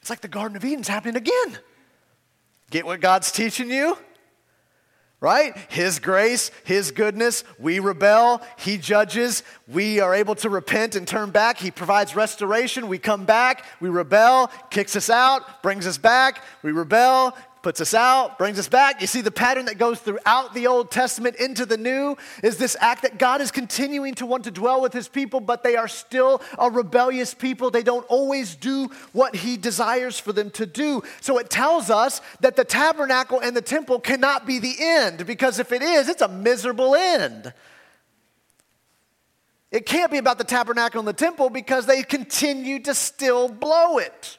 It's 0.00 0.10
like 0.10 0.20
the 0.20 0.28
Garden 0.28 0.56
of 0.56 0.64
Eden's 0.64 0.86
happening 0.86 1.16
again. 1.16 1.58
Get 2.70 2.86
what 2.86 3.00
God's 3.00 3.32
teaching 3.32 3.68
you? 3.68 3.98
Right? 5.18 5.56
His 5.68 5.98
grace, 5.98 6.52
His 6.64 6.92
goodness, 6.92 7.42
we 7.58 7.80
rebel, 7.80 8.40
He 8.56 8.78
judges, 8.78 9.42
we 9.66 9.98
are 9.98 10.14
able 10.14 10.36
to 10.36 10.48
repent 10.48 10.94
and 10.94 11.06
turn 11.06 11.30
back. 11.30 11.58
He 11.58 11.72
provides 11.72 12.14
restoration, 12.14 12.86
we 12.86 12.98
come 12.98 13.24
back, 13.24 13.64
we 13.80 13.88
rebel, 13.88 14.50
kicks 14.70 14.94
us 14.94 15.10
out, 15.10 15.62
brings 15.62 15.86
us 15.86 15.98
back, 15.98 16.42
we 16.62 16.70
rebel, 16.70 17.36
puts 17.62 17.80
us 17.80 17.94
out, 17.94 18.38
brings 18.38 18.58
us 18.58 18.68
back. 18.68 19.00
You 19.00 19.06
see, 19.06 19.20
the 19.20 19.30
pattern 19.30 19.66
that 19.66 19.78
goes 19.78 20.00
throughout 20.00 20.54
the 20.54 20.66
Old 20.66 20.90
Testament 20.90 21.36
into 21.36 21.66
the 21.66 21.76
New 21.76 22.16
is 22.42 22.56
this 22.56 22.76
act 22.80 23.02
that 23.02 23.18
God 23.18 23.40
is 23.40 23.50
continuing 23.50 24.14
to 24.14 24.26
want 24.26 24.44
to 24.44 24.50
dwell 24.50 24.80
with 24.80 24.92
his 24.92 25.08
people, 25.08 25.40
but 25.40 25.62
they 25.62 25.76
are 25.76 25.88
still 25.88 26.40
a 26.58 26.70
rebellious 26.70 27.34
people. 27.34 27.70
They 27.70 27.82
don't 27.82 28.06
always 28.08 28.56
do 28.56 28.88
what 29.12 29.36
he 29.36 29.56
desires 29.56 30.18
for 30.18 30.32
them 30.32 30.50
to 30.52 30.66
do. 30.66 31.02
So 31.20 31.38
it 31.38 31.50
tells 31.50 31.90
us 31.90 32.20
that 32.40 32.56
the 32.56 32.64
tabernacle 32.64 33.40
and 33.40 33.56
the 33.56 33.62
temple 33.62 34.00
cannot 34.00 34.46
be 34.46 34.58
the 34.58 34.76
end, 34.80 35.26
because 35.26 35.58
if 35.58 35.72
it 35.72 35.82
is, 35.82 36.08
it's 36.08 36.22
a 36.22 36.28
miserable 36.28 36.94
end. 36.94 37.52
It 39.70 39.86
can't 39.86 40.10
be 40.10 40.18
about 40.18 40.38
the 40.38 40.44
tabernacle 40.44 40.98
and 40.98 41.06
the 41.06 41.12
temple 41.12 41.48
because 41.48 41.86
they 41.86 42.02
continue 42.02 42.80
to 42.80 42.94
still 42.94 43.48
blow 43.48 43.98
it. 43.98 44.38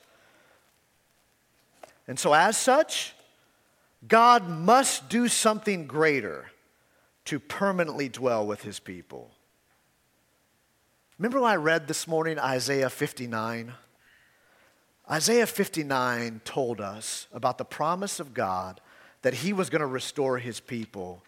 And 2.12 2.20
so, 2.20 2.34
as 2.34 2.58
such, 2.58 3.14
God 4.06 4.50
must 4.50 5.08
do 5.08 5.30
something 5.30 5.88
greater 5.88 6.52
to 7.24 7.40
permanently 7.40 8.10
dwell 8.10 8.46
with 8.46 8.64
his 8.64 8.82
people. 8.82 9.32
Remember 11.18 11.40
when 11.40 11.50
I 11.50 11.56
read 11.56 11.88
this 11.88 12.10
morning 12.10 12.38
Isaiah 12.38 12.90
59? 12.90 13.72
Isaiah 15.10 15.48
59 15.48 16.42
told 16.44 16.82
us 16.82 17.28
about 17.32 17.58
the 17.58 17.64
promise 17.64 18.20
of 18.20 18.34
God 18.34 18.82
that 19.22 19.36
he 19.36 19.54
was 19.54 19.70
going 19.70 19.80
to 19.80 19.86
restore 19.86 20.38
his 20.38 20.60
people. 20.60 21.24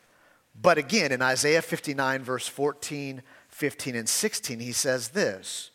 But 0.62 0.78
again, 0.78 1.14
in 1.14 1.22
Isaiah 1.22 1.62
59, 1.62 2.24
verse 2.24 2.50
14, 2.50 3.24
15, 3.48 3.96
and 3.96 4.10
16, 4.10 4.60
he 4.60 4.74
says 4.74 5.08
this 5.08 5.72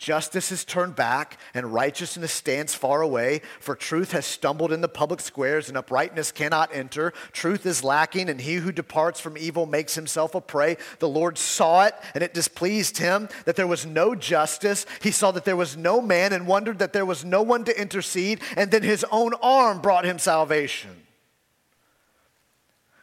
Justice 0.00 0.50
is 0.50 0.64
turned 0.64 0.96
back, 0.96 1.38
and 1.52 1.74
righteousness 1.74 2.32
stands 2.32 2.74
far 2.74 3.02
away. 3.02 3.42
For 3.60 3.76
truth 3.76 4.12
has 4.12 4.24
stumbled 4.24 4.72
in 4.72 4.80
the 4.80 4.88
public 4.88 5.20
squares, 5.20 5.68
and 5.68 5.76
uprightness 5.76 6.32
cannot 6.32 6.74
enter. 6.74 7.12
Truth 7.32 7.66
is 7.66 7.84
lacking, 7.84 8.30
and 8.30 8.40
he 8.40 8.54
who 8.54 8.72
departs 8.72 9.20
from 9.20 9.36
evil 9.36 9.66
makes 9.66 9.94
himself 9.94 10.34
a 10.34 10.40
prey. 10.40 10.78
The 11.00 11.08
Lord 11.08 11.36
saw 11.36 11.84
it, 11.84 11.94
and 12.14 12.24
it 12.24 12.32
displeased 12.32 12.96
him 12.96 13.28
that 13.44 13.56
there 13.56 13.66
was 13.66 13.84
no 13.84 14.14
justice. 14.14 14.86
He 15.02 15.10
saw 15.10 15.32
that 15.32 15.44
there 15.44 15.54
was 15.54 15.76
no 15.76 16.00
man, 16.00 16.32
and 16.32 16.46
wondered 16.46 16.78
that 16.78 16.94
there 16.94 17.04
was 17.04 17.22
no 17.22 17.42
one 17.42 17.64
to 17.64 17.78
intercede. 17.78 18.40
And 18.56 18.70
then 18.70 18.82
his 18.82 19.04
own 19.12 19.34
arm 19.42 19.82
brought 19.82 20.06
him 20.06 20.18
salvation. 20.18 20.96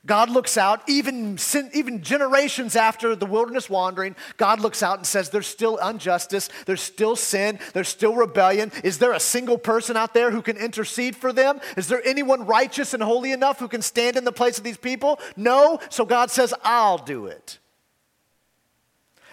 God 0.07 0.29
looks 0.29 0.57
out, 0.57 0.81
even, 0.87 1.37
even 1.73 2.01
generations 2.01 2.77
after 2.77 3.13
the 3.13 3.25
wilderness 3.25 3.69
wandering, 3.69 4.15
God 4.37 4.61
looks 4.61 4.81
out 4.81 4.97
and 4.97 5.05
says, 5.05 5.29
There's 5.29 5.47
still 5.47 5.77
injustice, 5.77 6.49
there's 6.65 6.81
still 6.81 7.17
sin, 7.17 7.59
there's 7.73 7.89
still 7.89 8.15
rebellion. 8.15 8.71
Is 8.85 8.99
there 8.99 9.11
a 9.11 9.19
single 9.19 9.57
person 9.57 9.97
out 9.97 10.13
there 10.13 10.31
who 10.31 10.41
can 10.41 10.55
intercede 10.55 11.15
for 11.15 11.33
them? 11.33 11.59
Is 11.75 11.89
there 11.89 12.01
anyone 12.05 12.45
righteous 12.45 12.93
and 12.93 13.03
holy 13.03 13.33
enough 13.33 13.59
who 13.59 13.67
can 13.67 13.81
stand 13.81 14.15
in 14.15 14.23
the 14.23 14.31
place 14.31 14.57
of 14.57 14.63
these 14.63 14.77
people? 14.77 15.19
No. 15.35 15.79
So 15.89 16.05
God 16.05 16.31
says, 16.31 16.53
I'll 16.63 16.97
do 16.97 17.25
it. 17.25 17.59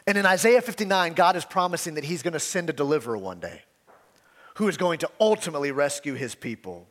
And 0.08 0.18
in 0.18 0.26
Isaiah 0.26 0.60
59, 0.60 1.14
God 1.14 1.36
is 1.36 1.44
promising 1.44 1.94
that 1.94 2.04
He's 2.04 2.22
going 2.22 2.34
to 2.34 2.40
send 2.40 2.68
a 2.68 2.74
deliverer 2.74 3.16
one 3.16 3.38
day 3.38 3.62
who 4.56 4.66
is 4.68 4.76
going 4.76 4.98
to 4.98 5.10
ultimately 5.20 5.70
rescue 5.70 6.14
His 6.14 6.34
people. 6.34 6.88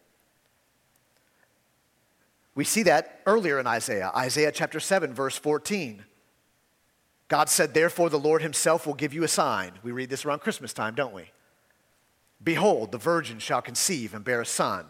We 2.56 2.64
see 2.64 2.84
that 2.84 3.22
earlier 3.26 3.60
in 3.60 3.68
Isaiah, 3.68 4.12
Isaiah 4.16 4.52
chapter 4.52 4.80
7, 4.80 5.14
verse 5.14 5.38
14. 5.38 6.06
God 7.28 7.50
said, 7.50 7.74
Therefore, 7.74 8.10
the 8.10 8.20
Lord 8.20 8.42
himself 8.42 8.86
will 8.86 8.94
give 8.94 9.14
you 9.14 9.24
a 9.24 9.28
sign. 9.28 9.72
We 9.82 9.92
read 9.92 10.10
this 10.10 10.24
around 10.26 10.40
Christmas 10.40 10.72
time, 10.74 10.94
don't 10.94 11.14
we? 11.14 11.32
Behold, 12.44 12.92
the 12.92 12.98
virgin 12.98 13.40
shall 13.40 13.62
conceive 13.62 14.14
and 14.14 14.24
bear 14.24 14.42
a 14.42 14.46
son, 14.46 14.86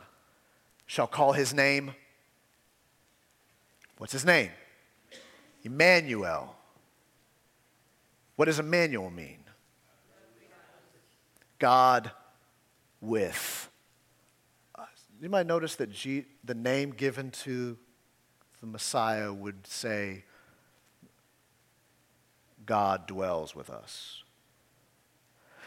shall 0.86 1.08
call 1.08 1.34
his 1.34 1.54
name. 1.54 1.94
What's 3.98 4.14
his 4.14 4.26
name? 4.26 4.50
Emmanuel. 5.64 6.56
What 8.36 8.46
does 8.46 8.60
Emmanuel 8.60 9.10
mean? 9.10 9.40
God 11.60 12.12
with 13.00 13.70
you 15.24 15.30
might 15.30 15.48
notice 15.48 15.76
that 15.76 15.90
G, 15.90 16.26
the 16.44 16.54
name 16.54 16.92
given 16.92 17.32
to 17.32 17.78
the 18.60 18.68
Messiah 18.68 19.32
would 19.32 19.66
say, 19.66 20.26
God 22.66 23.08
dwells 23.08 23.56
with 23.56 23.70
us. 23.70 24.24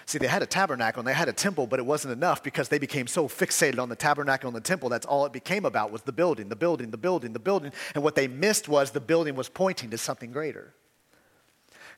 See, 0.05 0.19
they 0.19 0.27
had 0.27 0.43
a 0.43 0.47
tabernacle 0.47 1.01
and 1.01 1.09
they 1.09 1.15
had 1.15 1.31
a 1.31 1.33
temple, 1.33 1.67
but 1.67 1.79
it 1.79 1.87
wasn't 1.87 2.13
enough 2.13 2.43
because 2.43 2.69
they 2.69 2.79
became 2.79 3.07
so 3.07 3.29
fixated 3.29 3.79
on 3.79 3.89
the 3.89 3.97
tabernacle 3.97 4.47
and 4.47 4.55
the 4.55 4.61
temple. 4.61 4.91
That's 4.91 5.07
all 5.07 5.25
it 5.25 5.33
became 5.33 5.65
about 5.65 5.91
was 5.91 6.03
the 6.03 6.13
building, 6.13 6.51
the 6.51 6.55
building, 6.55 6.91
the 6.91 6.99
building, 6.99 7.33
the 7.33 7.39
building. 7.39 7.73
And 7.95 8.05
what 8.05 8.15
they 8.15 8.29
missed 8.29 8.69
was 8.69 8.91
the 8.91 9.01
building 9.01 9.37
was 9.37 9.49
pointing 9.49 9.89
to 9.89 9.99
something 9.99 10.33
greater. 10.33 10.75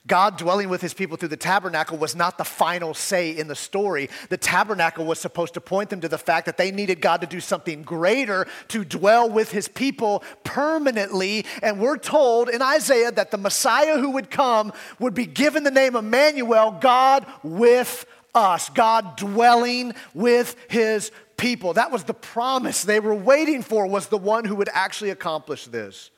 God 0.07 0.39
dwelling 0.39 0.69
with 0.69 0.81
his 0.81 0.95
people 0.95 1.17
through 1.17 1.29
the 1.29 1.37
tabernacle 1.37 1.99
was 1.99 2.17
not 2.17 2.39
the 2.39 2.45
final 2.45 2.95
say 2.95 3.31
in 3.37 3.49
the 3.49 3.55
story. 3.55 4.09
The 4.31 4.37
tabernacle 4.37 5.05
was 5.05 5.19
supposed 5.19 5.55
to 5.55 5.61
point 5.61 5.91
them 5.91 6.01
to 6.01 6.09
the 6.09 6.19
fact 6.19 6.47
that 6.47 6.57
they 6.57 6.71
needed 6.71 7.01
God 7.01 7.21
to 7.21 7.27
do 7.27 7.41
something 7.41 7.83
greater 7.83 8.47
to 8.69 8.85
dwell 8.85 9.29
with 9.29 9.51
his 9.51 9.69
people 9.69 10.23
permanently. 10.45 11.45
And 11.63 11.81
we're 11.81 11.99
told 11.99 12.49
in 12.49 12.63
Isaiah 12.63 13.13
that 13.13 13.31
the 13.31 13.39
Messiah 13.39 13.99
who 13.99 14.11
would 14.11 14.31
come 14.31 14.73
would 14.99 15.15
be 15.15 15.27
given 15.27 15.65
the 15.65 15.71
name 15.71 15.97
Emmanuel, 15.97 16.79
God 16.81 17.27
with 17.43 18.07
us, 18.35 18.71
God 18.71 19.17
dwelling 19.17 19.95
with 20.15 20.57
his 20.69 21.11
people. 21.37 21.75
That 21.75 21.91
was 21.91 22.05
the 22.05 22.15
promise 22.15 22.83
they 22.83 23.01
were 23.01 23.15
waiting 23.15 23.63
for, 23.63 23.87
was 23.87 24.07
the 24.07 24.19
one 24.19 24.45
who 24.45 24.57
would 24.57 24.71
actually 24.73 25.11
accomplish 25.11 25.67
this. 25.67 26.11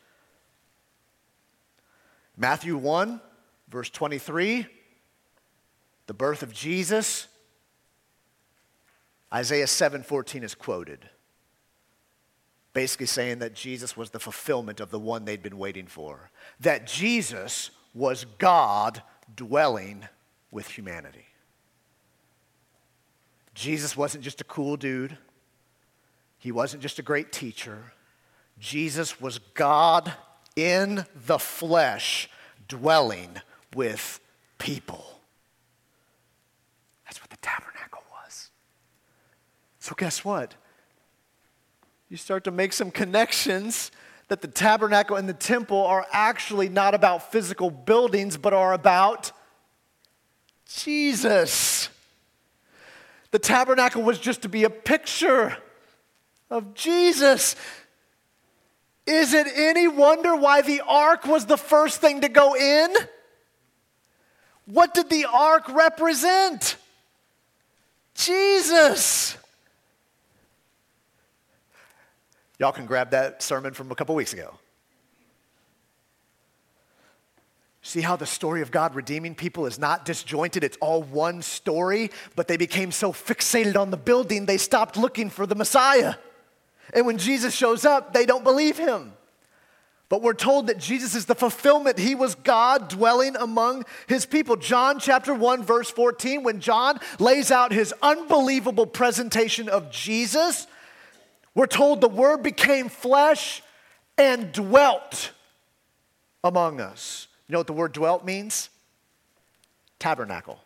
Matthew 2.36 2.76
1 2.76 3.20
Verse 3.70 3.88
23, 3.90 4.66
the 6.06 6.14
birth 6.14 6.42
of 6.42 6.52
Jesus, 6.52 7.28
Isaiah 9.32 9.68
7:14 9.68 10.42
is 10.42 10.56
quoted. 10.56 11.08
Basically 12.72 13.06
saying 13.06 13.38
that 13.38 13.54
Jesus 13.54 13.96
was 13.96 14.10
the 14.10 14.20
fulfillment 14.20 14.80
of 14.80 14.90
the 14.90 14.98
one 14.98 15.24
they'd 15.24 15.42
been 15.42 15.58
waiting 15.58 15.86
for. 15.86 16.30
That 16.58 16.86
Jesus 16.86 17.70
was 17.94 18.24
God 18.38 19.02
dwelling 19.34 20.08
with 20.50 20.68
humanity. 20.68 21.26
Jesus 23.54 23.96
wasn't 23.96 24.24
just 24.24 24.40
a 24.40 24.44
cool 24.44 24.76
dude. 24.76 25.18
He 26.38 26.50
wasn't 26.50 26.82
just 26.82 26.98
a 26.98 27.02
great 27.02 27.32
teacher. 27.32 27.92
Jesus 28.58 29.20
was 29.20 29.38
God 29.54 30.12
in 30.56 31.04
the 31.14 31.38
flesh 31.38 32.28
dwelling 32.66 33.40
with 33.74 34.20
people. 34.58 35.20
That's 37.04 37.20
what 37.20 37.30
the 37.30 37.38
tabernacle 37.38 38.02
was. 38.12 38.50
So, 39.78 39.94
guess 39.96 40.24
what? 40.24 40.54
You 42.08 42.16
start 42.16 42.44
to 42.44 42.50
make 42.50 42.72
some 42.72 42.90
connections 42.90 43.90
that 44.28 44.42
the 44.42 44.48
tabernacle 44.48 45.16
and 45.16 45.28
the 45.28 45.34
temple 45.34 45.84
are 45.86 46.06
actually 46.12 46.68
not 46.68 46.94
about 46.94 47.32
physical 47.32 47.70
buildings, 47.70 48.36
but 48.36 48.52
are 48.52 48.72
about 48.72 49.32
Jesus. 50.66 51.88
The 53.30 53.38
tabernacle 53.38 54.02
was 54.02 54.18
just 54.18 54.42
to 54.42 54.48
be 54.48 54.64
a 54.64 54.70
picture 54.70 55.56
of 56.48 56.74
Jesus. 56.74 57.56
Is 59.06 59.34
it 59.34 59.46
any 59.54 59.88
wonder 59.88 60.36
why 60.36 60.62
the 60.62 60.82
ark 60.86 61.26
was 61.26 61.46
the 61.46 61.56
first 61.56 62.00
thing 62.00 62.20
to 62.20 62.28
go 62.28 62.54
in? 62.54 62.94
What 64.72 64.94
did 64.94 65.10
the 65.10 65.26
ark 65.26 65.68
represent? 65.68 66.76
Jesus. 68.14 69.36
Y'all 72.58 72.72
can 72.72 72.86
grab 72.86 73.10
that 73.10 73.42
sermon 73.42 73.72
from 73.72 73.90
a 73.90 73.94
couple 73.94 74.14
weeks 74.14 74.32
ago. 74.32 74.54
See 77.82 78.02
how 78.02 78.14
the 78.16 78.26
story 78.26 78.60
of 78.60 78.70
God 78.70 78.94
redeeming 78.94 79.34
people 79.34 79.66
is 79.66 79.78
not 79.78 80.04
disjointed, 80.04 80.62
it's 80.62 80.76
all 80.80 81.02
one 81.02 81.40
story, 81.40 82.10
but 82.36 82.46
they 82.46 82.58
became 82.58 82.92
so 82.92 83.12
fixated 83.12 83.76
on 83.76 83.90
the 83.90 83.96
building, 83.96 84.46
they 84.46 84.58
stopped 84.58 84.96
looking 84.96 85.30
for 85.30 85.46
the 85.46 85.54
Messiah. 85.54 86.14
And 86.92 87.06
when 87.06 87.16
Jesus 87.18 87.54
shows 87.54 87.84
up, 87.84 88.12
they 88.12 88.26
don't 88.26 88.44
believe 88.44 88.76
him. 88.76 89.14
But 90.10 90.22
we're 90.22 90.34
told 90.34 90.66
that 90.66 90.78
Jesus 90.78 91.14
is 91.14 91.26
the 91.26 91.36
fulfillment. 91.36 91.96
He 91.96 92.16
was 92.16 92.34
God 92.34 92.88
dwelling 92.88 93.36
among 93.36 93.84
his 94.08 94.26
people. 94.26 94.56
John 94.56 94.98
chapter 94.98 95.32
1, 95.32 95.62
verse 95.62 95.88
14, 95.88 96.42
when 96.42 96.60
John 96.60 96.98
lays 97.20 97.52
out 97.52 97.70
his 97.70 97.94
unbelievable 98.02 98.86
presentation 98.86 99.68
of 99.68 99.92
Jesus, 99.92 100.66
we're 101.54 101.66
told 101.66 102.00
the 102.00 102.08
word 102.08 102.42
became 102.42 102.88
flesh 102.88 103.62
and 104.18 104.50
dwelt 104.50 105.30
among 106.42 106.80
us. 106.80 107.28
You 107.46 107.52
know 107.52 107.60
what 107.60 107.68
the 107.68 107.72
word 107.72 107.92
dwelt 107.92 108.24
means? 108.24 108.68
Tabernacle. 110.00 110.58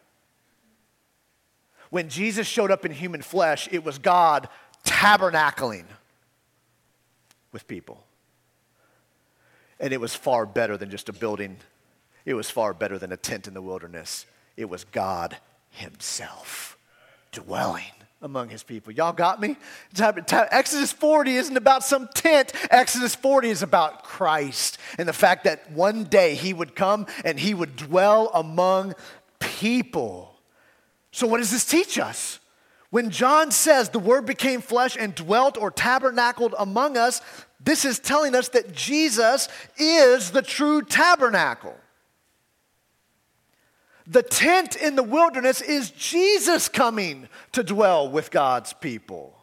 When 1.91 2.09
Jesus 2.09 2.47
showed 2.47 2.71
up 2.71 2.87
in 2.87 2.93
human 2.93 3.21
flesh, 3.21 3.69
it 3.71 3.85
was 3.85 3.99
God 3.99 4.49
tabernacling 4.87 5.85
with 7.53 7.69
people. 7.69 8.03
And 9.81 9.93
it 9.93 10.01
was 10.01 10.15
far 10.15 10.47
better 10.47 10.77
than 10.77 10.91
just 10.91 11.09
a 11.09 11.13
building, 11.13 11.57
it 12.25 12.35
was 12.35 12.51
far 12.51 12.73
better 12.73 12.99
than 12.99 13.13
a 13.13 13.17
tent 13.17 13.47
in 13.47 13.55
the 13.55 13.63
wilderness. 13.63 14.27
It 14.57 14.69
was 14.69 14.85
God 14.85 15.37
Himself 15.71 16.79
dwelling 17.33 17.83
among 18.25 18.49
his 18.49 18.63
people. 18.63 18.91
Y'all 18.91 19.13
got 19.13 19.41
me? 19.41 19.57
Exodus 20.01 20.93
40 20.93 21.37
isn't 21.37 21.57
about 21.57 21.85
some 21.85 22.09
tent. 22.15 22.53
Exodus 22.71 23.15
40 23.15 23.51
is 23.51 23.63
about 23.63 24.03
Christ 24.03 24.79
and 24.99 25.07
the 25.07 25.13
fact 25.13 25.45
that 25.45 25.71
one 25.71 26.05
day 26.05 26.35
he 26.35 26.55
would 26.55 26.75
come 26.75 27.07
and 27.25 27.39
he 27.39 27.53
would 27.53 27.77
dwell 27.77 28.31
among 28.33 28.95
people. 29.41 30.35
So, 31.13 31.27
what 31.27 31.39
does 31.39 31.51
this 31.51 31.67
teach 31.67 31.99
us? 31.99 32.41
When 32.95 33.11
John 33.11 33.51
says 33.51 33.89
the 33.89 33.99
word 33.99 34.25
became 34.25 34.61
flesh 34.61 34.97
and 34.97 35.17
dwelt 35.17 35.59
or 35.59 35.73
tabernacled 35.73 36.55
among 36.57 36.97
us, 36.97 37.21
this 37.59 37.85
is 37.85 37.99
telling 37.99 38.37
us 38.37 38.51
that 38.51 38.73
Jesus 38.73 39.49
is 39.77 40.31
the 40.31 40.43
true 40.43 40.81
tabernacle. 40.81 41.75
The 44.07 44.23
tent 44.23 44.77
in 44.77 44.95
the 44.95 45.03
wilderness 45.03 45.61
is 45.61 45.91
Jesus 45.91 46.69
coming 46.69 47.29
to 47.51 47.65
dwell 47.65 48.09
with 48.09 48.31
God's 48.31 48.73
people. 48.73 49.35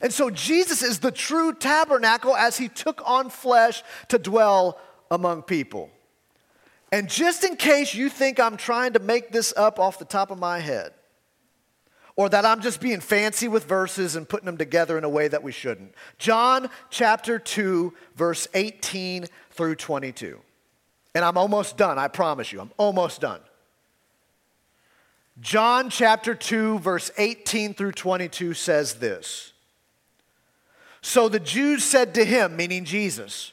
And 0.00 0.12
so 0.12 0.28
Jesus 0.28 0.82
is 0.82 0.98
the 0.98 1.12
true 1.12 1.54
tabernacle 1.54 2.34
as 2.34 2.56
he 2.56 2.66
took 2.66 3.00
on 3.08 3.30
flesh 3.30 3.84
to 4.08 4.18
dwell 4.18 4.80
among 5.08 5.42
people. 5.42 5.88
And 6.90 7.08
just 7.08 7.44
in 7.44 7.54
case 7.54 7.94
you 7.94 8.08
think 8.08 8.40
I'm 8.40 8.56
trying 8.56 8.94
to 8.94 8.98
make 8.98 9.30
this 9.30 9.54
up 9.56 9.78
off 9.78 10.00
the 10.00 10.04
top 10.04 10.32
of 10.32 10.40
my 10.40 10.58
head, 10.58 10.94
or 12.16 12.28
that 12.28 12.44
I'm 12.44 12.60
just 12.60 12.80
being 12.80 13.00
fancy 13.00 13.48
with 13.48 13.64
verses 13.64 14.14
and 14.14 14.28
putting 14.28 14.46
them 14.46 14.56
together 14.56 14.96
in 14.96 15.04
a 15.04 15.08
way 15.08 15.26
that 15.28 15.42
we 15.42 15.52
shouldn't. 15.52 15.94
John 16.18 16.70
chapter 16.90 17.38
2, 17.38 17.92
verse 18.14 18.46
18 18.54 19.26
through 19.50 19.74
22. 19.74 20.40
And 21.14 21.24
I'm 21.24 21.36
almost 21.36 21.76
done, 21.76 21.98
I 21.98 22.08
promise 22.08 22.52
you. 22.52 22.60
I'm 22.60 22.72
almost 22.76 23.20
done. 23.20 23.40
John 25.40 25.90
chapter 25.90 26.34
2, 26.34 26.78
verse 26.78 27.10
18 27.18 27.74
through 27.74 27.92
22 27.92 28.54
says 28.54 28.94
this 28.94 29.52
So 31.02 31.28
the 31.28 31.40
Jews 31.40 31.82
said 31.82 32.14
to 32.14 32.24
him, 32.24 32.54
meaning 32.56 32.84
Jesus, 32.84 33.52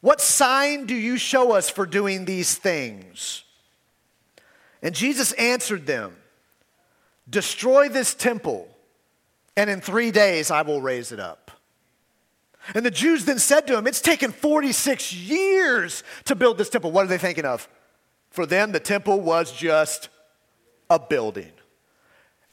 What 0.00 0.20
sign 0.20 0.84
do 0.84 0.94
you 0.94 1.16
show 1.16 1.52
us 1.52 1.70
for 1.70 1.86
doing 1.86 2.26
these 2.26 2.56
things? 2.56 3.44
And 4.82 4.94
Jesus 4.94 5.32
answered 5.32 5.86
them, 5.86 6.14
Destroy 7.28 7.88
this 7.88 8.14
temple, 8.14 8.68
and 9.56 9.70
in 9.70 9.80
three 9.80 10.10
days 10.10 10.50
I 10.50 10.62
will 10.62 10.80
raise 10.80 11.12
it 11.12 11.20
up. 11.20 11.50
And 12.74 12.84
the 12.84 12.90
Jews 12.90 13.24
then 13.24 13.38
said 13.38 13.66
to 13.66 13.76
him, 13.76 13.86
It's 13.86 14.00
taken 14.00 14.32
46 14.32 15.12
years 15.12 16.02
to 16.24 16.34
build 16.34 16.58
this 16.58 16.70
temple. 16.70 16.92
What 16.92 17.04
are 17.04 17.08
they 17.08 17.18
thinking 17.18 17.44
of? 17.44 17.68
For 18.30 18.46
them, 18.46 18.72
the 18.72 18.80
temple 18.80 19.20
was 19.20 19.52
just 19.52 20.08
a 20.90 20.98
building. 20.98 21.52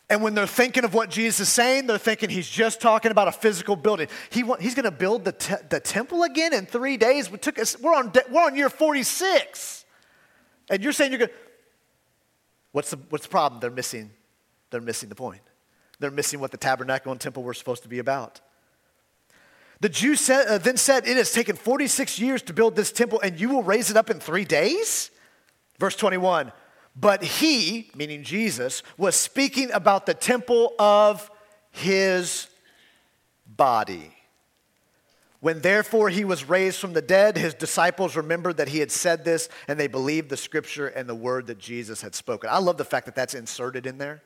And 0.10 0.22
when 0.22 0.36
they're 0.36 0.46
thinking 0.46 0.84
of 0.84 0.94
what 0.94 1.10
Jesus 1.10 1.48
is 1.48 1.50
saying, 1.50 1.88
they're 1.88 1.98
thinking 1.98 2.30
he's 2.30 2.50
just 2.50 2.82
talking 2.82 3.12
about 3.12 3.30
a 3.30 3.32
physical 3.32 3.78
building. 3.78 4.10
He, 4.30 4.44
he's 4.60 4.76
going 4.76 4.84
to 4.84 4.92
build 4.92 5.24
the, 5.24 5.32
te- 5.32 5.56
the 5.70 5.80
temple 5.80 6.24
again 6.24 6.54
in 6.54 6.66
three 6.66 6.98
days. 6.98 7.32
We 7.32 7.38
took 7.38 7.58
us, 7.58 7.80
we're, 7.80 7.96
on, 7.96 8.12
we're 8.30 8.44
on 8.44 8.58
year 8.58 8.70
46. 8.70 9.86
And 10.70 10.84
you're 10.84 10.92
saying 10.92 11.12
you're 11.12 11.20
going 11.20 11.32
what's 12.74 12.92
the, 12.92 12.98
what's 13.10 13.26
the 13.26 13.32
problem? 13.32 13.62
They're 13.62 13.72
missing, 13.72 14.12
they're 14.72 14.82
missing 14.82 15.10
the 15.10 15.16
point. 15.16 15.42
They're 16.00 16.12
missing 16.12 16.40
what 16.40 16.52
the 16.52 16.58
tabernacle 16.58 17.12
and 17.12 17.22
temple 17.22 17.44
were 17.44 17.54
supposed 17.54 17.84
to 17.84 17.90
be 17.90 18.00
about. 18.00 18.42
The 19.82 19.90
Jews 19.90 20.20
said, 20.20 20.48
uh, 20.48 20.58
then 20.58 20.78
said, 20.78 21.08
It 21.08 21.18
has 21.18 21.32
taken 21.32 21.56
46 21.56 22.20
years 22.20 22.42
to 22.44 22.54
build 22.54 22.76
this 22.76 22.92
temple, 22.92 23.20
and 23.22 23.40
you 23.40 23.50
will 23.50 23.64
raise 23.64 23.90
it 23.90 23.98
up 23.98 24.10
in 24.10 24.20
three 24.20 24.46
days? 24.46 25.12
Verse 25.80 25.96
21 25.96 26.52
But 26.96 27.24
he, 27.24 27.90
meaning 27.96 28.24
Jesus, 28.24 28.84
was 28.98 29.16
speaking 29.16 29.72
about 29.72 30.06
the 30.06 30.14
temple 30.14 30.74
of 30.80 31.30
his 31.72 32.48
body. 33.48 34.14
When 35.40 35.62
therefore 35.62 36.10
he 36.10 36.24
was 36.24 36.48
raised 36.48 36.78
from 36.78 36.94
the 36.94 37.02
dead, 37.02 37.36
his 37.36 37.56
disciples 37.56 38.16
remembered 38.16 38.58
that 38.58 38.70
he 38.70 38.78
had 38.78 38.92
said 38.92 39.26
this, 39.26 39.50
and 39.68 39.80
they 39.80 39.88
believed 39.88 40.30
the 40.30 40.38
scripture 40.38 40.88
and 40.88 41.10
the 41.10 41.16
word 41.16 41.48
that 41.48 41.58
Jesus 41.58 42.04
had 42.04 42.14
spoken. 42.14 42.52
I 42.52 42.60
love 42.60 42.78
the 42.78 42.86
fact 42.86 43.08
that 43.08 43.16
that's 43.16 43.34
inserted 43.34 43.88
in 43.88 43.98
there. 43.98 44.22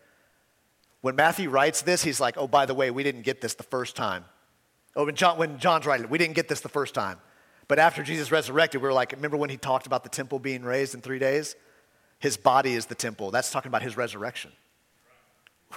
When 1.06 1.16
Matthew 1.16 1.52
writes 1.52 1.84
this, 1.84 2.04
he's 2.04 2.20
like, 2.20 2.36
oh, 2.36 2.48
by 2.48 2.66
the 2.66 2.74
way, 2.74 2.90
we 2.90 3.04
didn't 3.04 3.22
get 3.22 3.40
this 3.40 3.54
the 3.54 3.62
first 3.62 3.96
time. 3.96 4.26
Oh, 4.96 5.06
when, 5.06 5.14
John, 5.14 5.38
when 5.38 5.60
John's 5.60 5.86
writing, 5.86 6.06
it, 6.06 6.10
we 6.10 6.18
didn't 6.18 6.34
get 6.34 6.48
this 6.48 6.62
the 6.62 6.68
first 6.68 6.96
time. 6.96 7.20
But 7.68 7.78
after 7.78 8.02
Jesus 8.02 8.32
resurrected, 8.32 8.82
we 8.82 8.88
were 8.88 8.92
like, 8.92 9.12
remember 9.12 9.38
when 9.38 9.52
he 9.52 9.58
talked 9.58 9.86
about 9.86 10.02
the 10.02 10.10
temple 10.10 10.40
being 10.40 10.64
raised 10.64 10.96
in 10.96 11.02
three 11.02 11.20
days? 11.20 11.56
His 12.18 12.38
body 12.38 12.74
is 12.74 12.88
the 12.88 12.96
temple. 12.96 13.30
That's 13.30 13.52
talking 13.52 13.70
about 13.70 13.84
his 13.84 13.96
resurrection. 13.96 14.52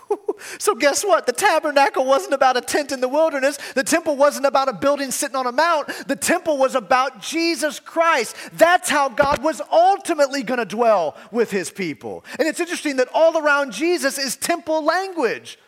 so, 0.59 0.75
guess 0.75 1.05
what? 1.05 1.27
The 1.27 1.33
tabernacle 1.33 2.05
wasn't 2.05 2.35
about 2.35 2.57
a 2.57 2.61
tent 2.61 2.93
in 2.93 3.01
the 3.01 3.09
wilderness. 3.09 3.59
The 3.75 3.85
temple 3.85 4.17
wasn't 4.17 4.47
about 4.47 4.69
a 4.69 4.73
building 4.73 5.11
sitting 5.11 5.37
on 5.37 5.47
a 5.47 5.53
mount. 5.53 5.89
The 6.07 6.17
temple 6.17 6.59
was 6.59 6.75
about 6.75 7.21
Jesus 7.21 7.81
Christ. 7.81 8.37
That's 8.55 8.89
how 8.89 9.09
God 9.09 9.43
was 9.43 9.61
ultimately 9.71 10.43
going 10.43 10.59
to 10.59 10.65
dwell 10.65 11.17
with 11.31 11.51
his 11.51 11.71
people. 11.71 12.25
And 12.39 12.49
it's 12.49 12.61
interesting 12.61 12.97
that 12.97 13.09
all 13.13 13.37
around 13.39 13.73
Jesus 13.73 14.19
is 14.19 14.37
temple 14.37 14.85
language. 14.85 15.59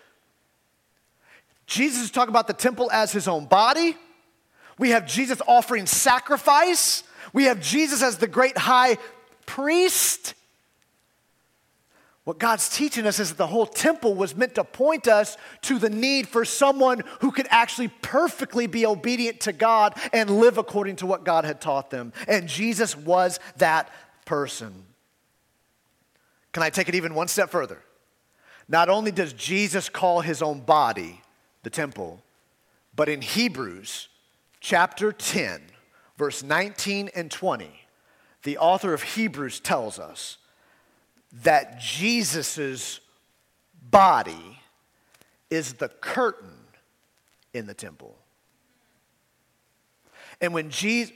Jesus 1.67 2.03
is 2.03 2.11
talking 2.11 2.31
about 2.31 2.47
the 2.47 2.53
temple 2.53 2.91
as 2.93 3.13
his 3.13 3.29
own 3.29 3.47
body. 3.47 3.97
We 4.79 4.91
have 4.91 5.07
Jesus 5.07 5.41
offering 5.47 5.87
sacrifice. 5.87 7.05
We 7.33 7.45
have 7.45 7.61
Jesus 7.61 8.03
as 8.03 8.19
the 8.19 8.27
great 8.27 8.59
high 8.59 8.99
priest. 9.47 10.35
What 12.31 12.39
God's 12.39 12.69
teaching 12.69 13.09
us 13.09 13.19
is 13.19 13.31
that 13.31 13.39
the 13.39 13.49
whole 13.49 13.67
temple 13.67 14.15
was 14.15 14.37
meant 14.37 14.55
to 14.55 14.63
point 14.63 15.09
us 15.09 15.37
to 15.63 15.81
the 15.81 15.91
need 15.91 16.29
for 16.29 16.45
someone 16.45 17.03
who 17.23 17.33
could 17.33 17.49
actually 17.51 17.89
perfectly 17.89 18.69
be 18.69 18.87
obedient 18.87 19.41
to 19.41 19.53
God 19.53 19.99
and 20.13 20.39
live 20.39 20.57
according 20.57 20.95
to 20.97 21.07
what 21.07 21.25
God 21.25 21.45
had 21.45 21.61
taught 21.61 21.91
them. 21.91 22.13
And 22.29 22.49
Jesus 22.49 22.97
was 22.97 23.41
that 23.57 23.91
person. 24.27 24.73
Can 26.53 26.63
I 26.63 26.71
take 26.71 26.89
it 26.89 26.95
even 26.95 27.15
one 27.17 27.27
step 27.27 27.51
further? 27.51 27.83
Not 28.69 28.89
only 28.89 29.11
does 29.11 29.33
Jesus 29.33 29.89
call 29.89 30.21
his 30.21 30.41
own 30.41 30.61
body 30.61 31.23
the 31.65 31.71
temple. 31.71 32.23
But 32.95 33.09
in 33.09 33.23
Hebrews 33.23 34.07
chapter 34.61 35.11
10, 35.11 35.63
verse 36.17 36.45
19 36.45 37.11
and 37.13 37.29
20, 37.29 37.73
the 38.45 38.59
author 38.59 38.95
of 38.95 39.03
Hebrews 39.03 39.59
tells 39.59 39.99
us 39.99 40.37
that 41.43 41.81
Jesus' 41.81 43.01
body 43.91 44.59
is 45.49 45.75
the 45.75 45.89
curtain 45.89 46.55
in 47.53 47.67
the 47.67 47.75
temple. 47.75 48.17
And 50.41 50.55
when 50.55 50.71
Jesus, 50.71 51.15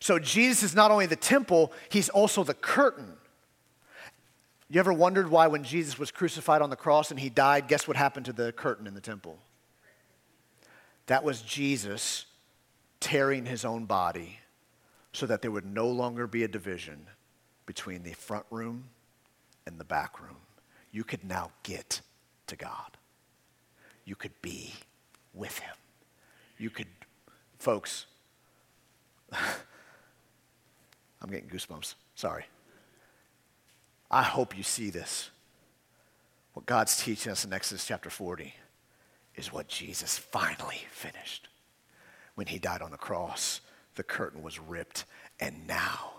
so 0.00 0.18
Jesus 0.18 0.62
is 0.62 0.74
not 0.74 0.90
only 0.90 1.06
the 1.06 1.16
temple, 1.16 1.72
he's 1.88 2.08
also 2.08 2.44
the 2.44 2.54
curtain. 2.54 3.14
You 4.68 4.80
ever 4.80 4.92
wondered 4.92 5.30
why 5.30 5.46
when 5.46 5.64
Jesus 5.64 5.98
was 5.98 6.10
crucified 6.10 6.62
on 6.62 6.70
the 6.70 6.76
cross 6.76 7.10
and 7.10 7.20
he 7.20 7.28
died, 7.28 7.68
guess 7.68 7.86
what 7.86 7.96
happened 7.96 8.26
to 8.26 8.32
the 8.32 8.52
curtain 8.52 8.86
in 8.86 8.94
the 8.94 9.00
temple? 9.00 9.38
That 11.06 11.22
was 11.22 11.42
Jesus 11.42 12.26
tearing 13.00 13.46
his 13.46 13.64
own 13.64 13.84
body 13.84 14.40
so 15.12 15.26
that 15.26 15.42
there 15.42 15.50
would 15.50 15.66
no 15.66 15.88
longer 15.88 16.26
be 16.26 16.42
a 16.42 16.48
division 16.48 17.06
between 17.66 18.02
the 18.02 18.12
front 18.12 18.46
room 18.50 18.84
and 19.66 19.78
the 19.78 19.84
back 19.84 20.20
room. 20.20 20.36
You 20.92 21.04
could 21.04 21.24
now 21.24 21.50
get 21.62 22.00
to 22.46 22.56
God. 22.56 22.96
You 24.04 24.14
could 24.14 24.40
be 24.42 24.74
with 25.32 25.58
him. 25.58 25.74
You 26.58 26.70
could, 26.70 26.86
folks, 27.58 28.06
I'm 29.32 31.30
getting 31.30 31.48
goosebumps. 31.48 31.94
Sorry. 32.14 32.44
I 34.10 34.22
hope 34.22 34.56
you 34.56 34.62
see 34.62 34.90
this. 34.90 35.30
What 36.52 36.66
God's 36.66 37.02
teaching 37.02 37.32
us 37.32 37.44
in 37.44 37.52
Exodus 37.52 37.86
chapter 37.86 38.10
40 38.10 38.54
is 39.34 39.52
what 39.52 39.66
Jesus 39.66 40.18
finally 40.18 40.86
finished. 40.90 41.48
When 42.36 42.46
he 42.46 42.58
died 42.58 42.82
on 42.82 42.92
the 42.92 42.96
cross, 42.96 43.60
the 43.96 44.02
curtain 44.02 44.42
was 44.42 44.60
ripped, 44.60 45.04
and 45.40 45.66
now 45.66 46.12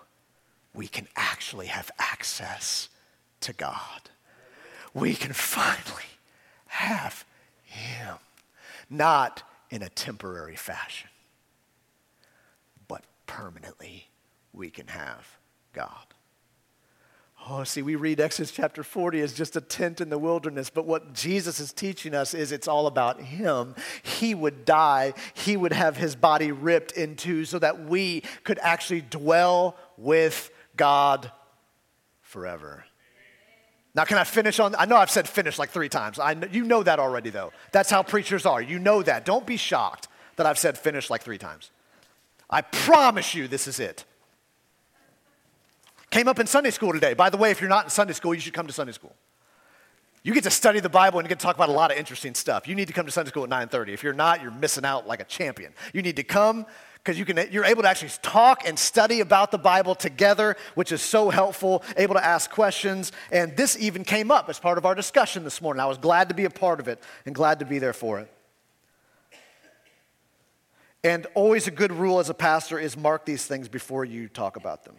we 0.74 0.88
can 0.88 1.08
actually 1.16 1.68
have 1.68 1.90
access 1.98 2.90
to 3.46 3.54
God. 3.54 4.10
We 4.94 5.14
can 5.14 5.34
finally 5.34 6.04
have 6.68 7.26
him, 7.64 8.16
not 8.90 9.44
in 9.70 9.82
a 9.82 9.90
temporary 9.90 10.56
fashion, 10.56 11.10
but 12.88 13.04
permanently 13.28 14.10
we 14.52 14.70
can 14.70 14.88
have 14.88 15.38
God. 15.74 15.90
Oh, 17.48 17.64
see, 17.64 17.84
we 17.84 17.96
read 17.96 18.20
Exodus 18.20 18.50
chapter 18.50 18.82
40 18.82 19.22
as 19.22 19.34
just 19.34 19.56
a 19.56 19.62
tent 19.62 20.02
in 20.02 20.10
the 20.10 20.18
wilderness, 20.18 20.72
but 20.72 20.88
what 20.88 21.14
Jesus 21.14 21.60
is 21.60 21.72
teaching 21.72 22.16
us 22.16 22.34
is 22.34 22.52
it's 22.52 22.68
all 22.68 22.88
about 22.88 23.22
Him. 23.22 23.76
He 24.02 24.34
would 24.34 24.66
die, 24.66 25.14
He 25.36 25.56
would 25.56 25.74
have 25.74 25.98
His 25.98 26.16
body 26.16 26.52
ripped 26.52 26.94
in 26.94 27.16
two 27.16 27.46
so 27.46 27.60
that 27.60 27.86
we 27.86 28.24
could 28.44 28.58
actually 28.64 29.02
dwell 29.02 29.78
with 29.98 30.50
God 30.76 31.32
forever. 32.22 32.86
Now, 33.96 34.04
can 34.04 34.18
I 34.18 34.26
finish 34.26 34.60
on? 34.60 34.76
I 34.76 34.86
know 34.86 34.98
I've 34.98 35.10
said 35.10 35.28
finish 35.28 35.58
like 35.58 35.70
three 35.70 35.88
times. 35.88 36.20
I, 36.20 36.36
you 36.52 36.66
know 36.66 36.84
that 36.84 37.00
already, 37.00 37.30
though. 37.30 37.54
That's 37.72 37.90
how 37.90 38.04
preachers 38.04 38.46
are. 38.46 38.62
You 38.62 38.78
know 38.78 39.02
that. 39.02 39.24
Don't 39.24 39.46
be 39.46 39.56
shocked 39.56 40.10
that 40.36 40.46
I've 40.46 40.60
said 40.60 40.78
finish 40.78 41.10
like 41.10 41.22
three 41.22 41.38
times. 41.38 41.72
I 42.50 42.62
promise 42.62 43.34
you 43.34 43.48
this 43.48 43.68
is 43.68 43.80
it. 43.80 44.04
Came 46.10 46.28
up 46.28 46.40
in 46.40 46.48
Sunday 46.48 46.72
school 46.72 46.92
today. 46.92 47.14
By 47.14 47.30
the 47.30 47.38
way, 47.38 47.52
if 47.52 47.62
you're 47.62 47.70
not 47.70 47.86
in 47.86 47.90
Sunday 47.90 48.14
school, 48.14 48.34
you 48.34 48.42
should 48.42 48.54
come 48.54 48.68
to 48.68 48.74
Sunday 48.74 48.92
school. 48.92 49.16
You 50.24 50.34
get 50.34 50.44
to 50.44 50.52
study 50.52 50.80
the 50.80 50.90
Bible 50.90 51.20
and 51.20 51.26
you 51.26 51.30
get 51.30 51.40
to 51.40 51.46
talk 51.46 51.56
about 51.56 51.70
a 51.70 51.74
lot 51.74 51.92
of 51.92 51.98
interesting 51.98 52.34
stuff. 52.34 52.68
You 52.68 52.76
need 52.76 52.88
to 52.88 52.94
come 52.94 53.06
to 53.06 53.12
Sunday 53.12 53.30
school 53.30 53.44
at 53.44 53.50
9:30. 53.50 53.94
If 53.94 54.04
you're 54.04 54.14
not, 54.14 54.42
you're 54.42 54.52
missing 54.52 54.84
out 54.84 55.08
like 55.08 55.20
a 55.22 55.26
champion. 55.26 55.74
You 55.94 56.02
need 56.02 56.16
to 56.18 56.24
come 56.24 56.66
because 57.06 57.20
you 57.20 57.26
can, 57.26 57.48
you're 57.52 57.66
able 57.66 57.84
to 57.84 57.88
actually 57.88 58.10
talk 58.24 58.68
and 58.68 58.80
study 58.80 59.20
about 59.20 59.52
the 59.52 59.60
Bible 59.60 59.94
together, 59.94 60.58
which 60.74 60.92
is 60.92 61.04
so 61.04 61.30
helpful, 61.30 61.84
able 61.98 62.16
to 62.16 62.26
ask 62.26 62.50
questions. 62.50 63.12
And 63.32 63.56
this 63.56 63.78
even 63.80 64.04
came 64.04 64.32
up 64.32 64.50
as 64.50 64.58
part 64.58 64.80
of 64.80 64.88
our 64.88 64.96
discussion 64.96 65.44
this 65.44 65.62
morning. 65.62 65.82
I 65.82 65.86
was 65.86 66.00
glad 66.00 66.30
to 66.30 66.36
be 66.36 66.46
a 66.46 66.50
part 66.50 66.80
of 66.80 66.88
it 66.88 67.00
and 67.28 67.36
glad 67.36 67.60
to 67.60 67.66
be 67.66 67.78
there 67.78 67.94
for 67.94 68.20
it. 68.20 68.32
And 71.04 71.28
always 71.36 71.68
a 71.68 71.72
good 71.72 71.92
rule 71.92 72.18
as 72.18 72.32
a 72.32 72.34
pastor 72.34 72.80
is 72.80 72.98
mark 72.98 73.24
these 73.24 73.46
things 73.46 73.68
before 73.68 74.04
you 74.04 74.28
talk 74.28 74.56
about 74.56 74.84
them. 74.84 74.96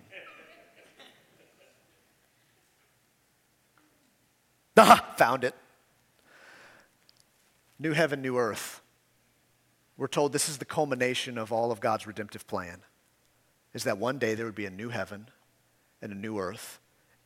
Ah, 4.76 5.12
found 5.16 5.42
it. 5.42 5.56
New 7.80 7.94
heaven, 7.94 8.22
new 8.22 8.38
earth. 8.38 8.80
We're 9.96 10.08
told 10.08 10.32
this 10.32 10.48
is 10.48 10.58
the 10.58 10.64
culmination 10.64 11.38
of 11.38 11.52
all 11.52 11.72
of 11.72 11.80
God's 11.80 12.06
redemptive 12.06 12.46
plan. 12.46 12.80
Is 13.72 13.84
that 13.84 13.98
one 13.98 14.18
day 14.18 14.34
there 14.34 14.46
would 14.46 14.54
be 14.54 14.66
a 14.66 14.70
new 14.70 14.90
heaven 14.90 15.28
and 16.02 16.12
a 16.12 16.16
new 16.16 16.38
earth, 16.38 16.78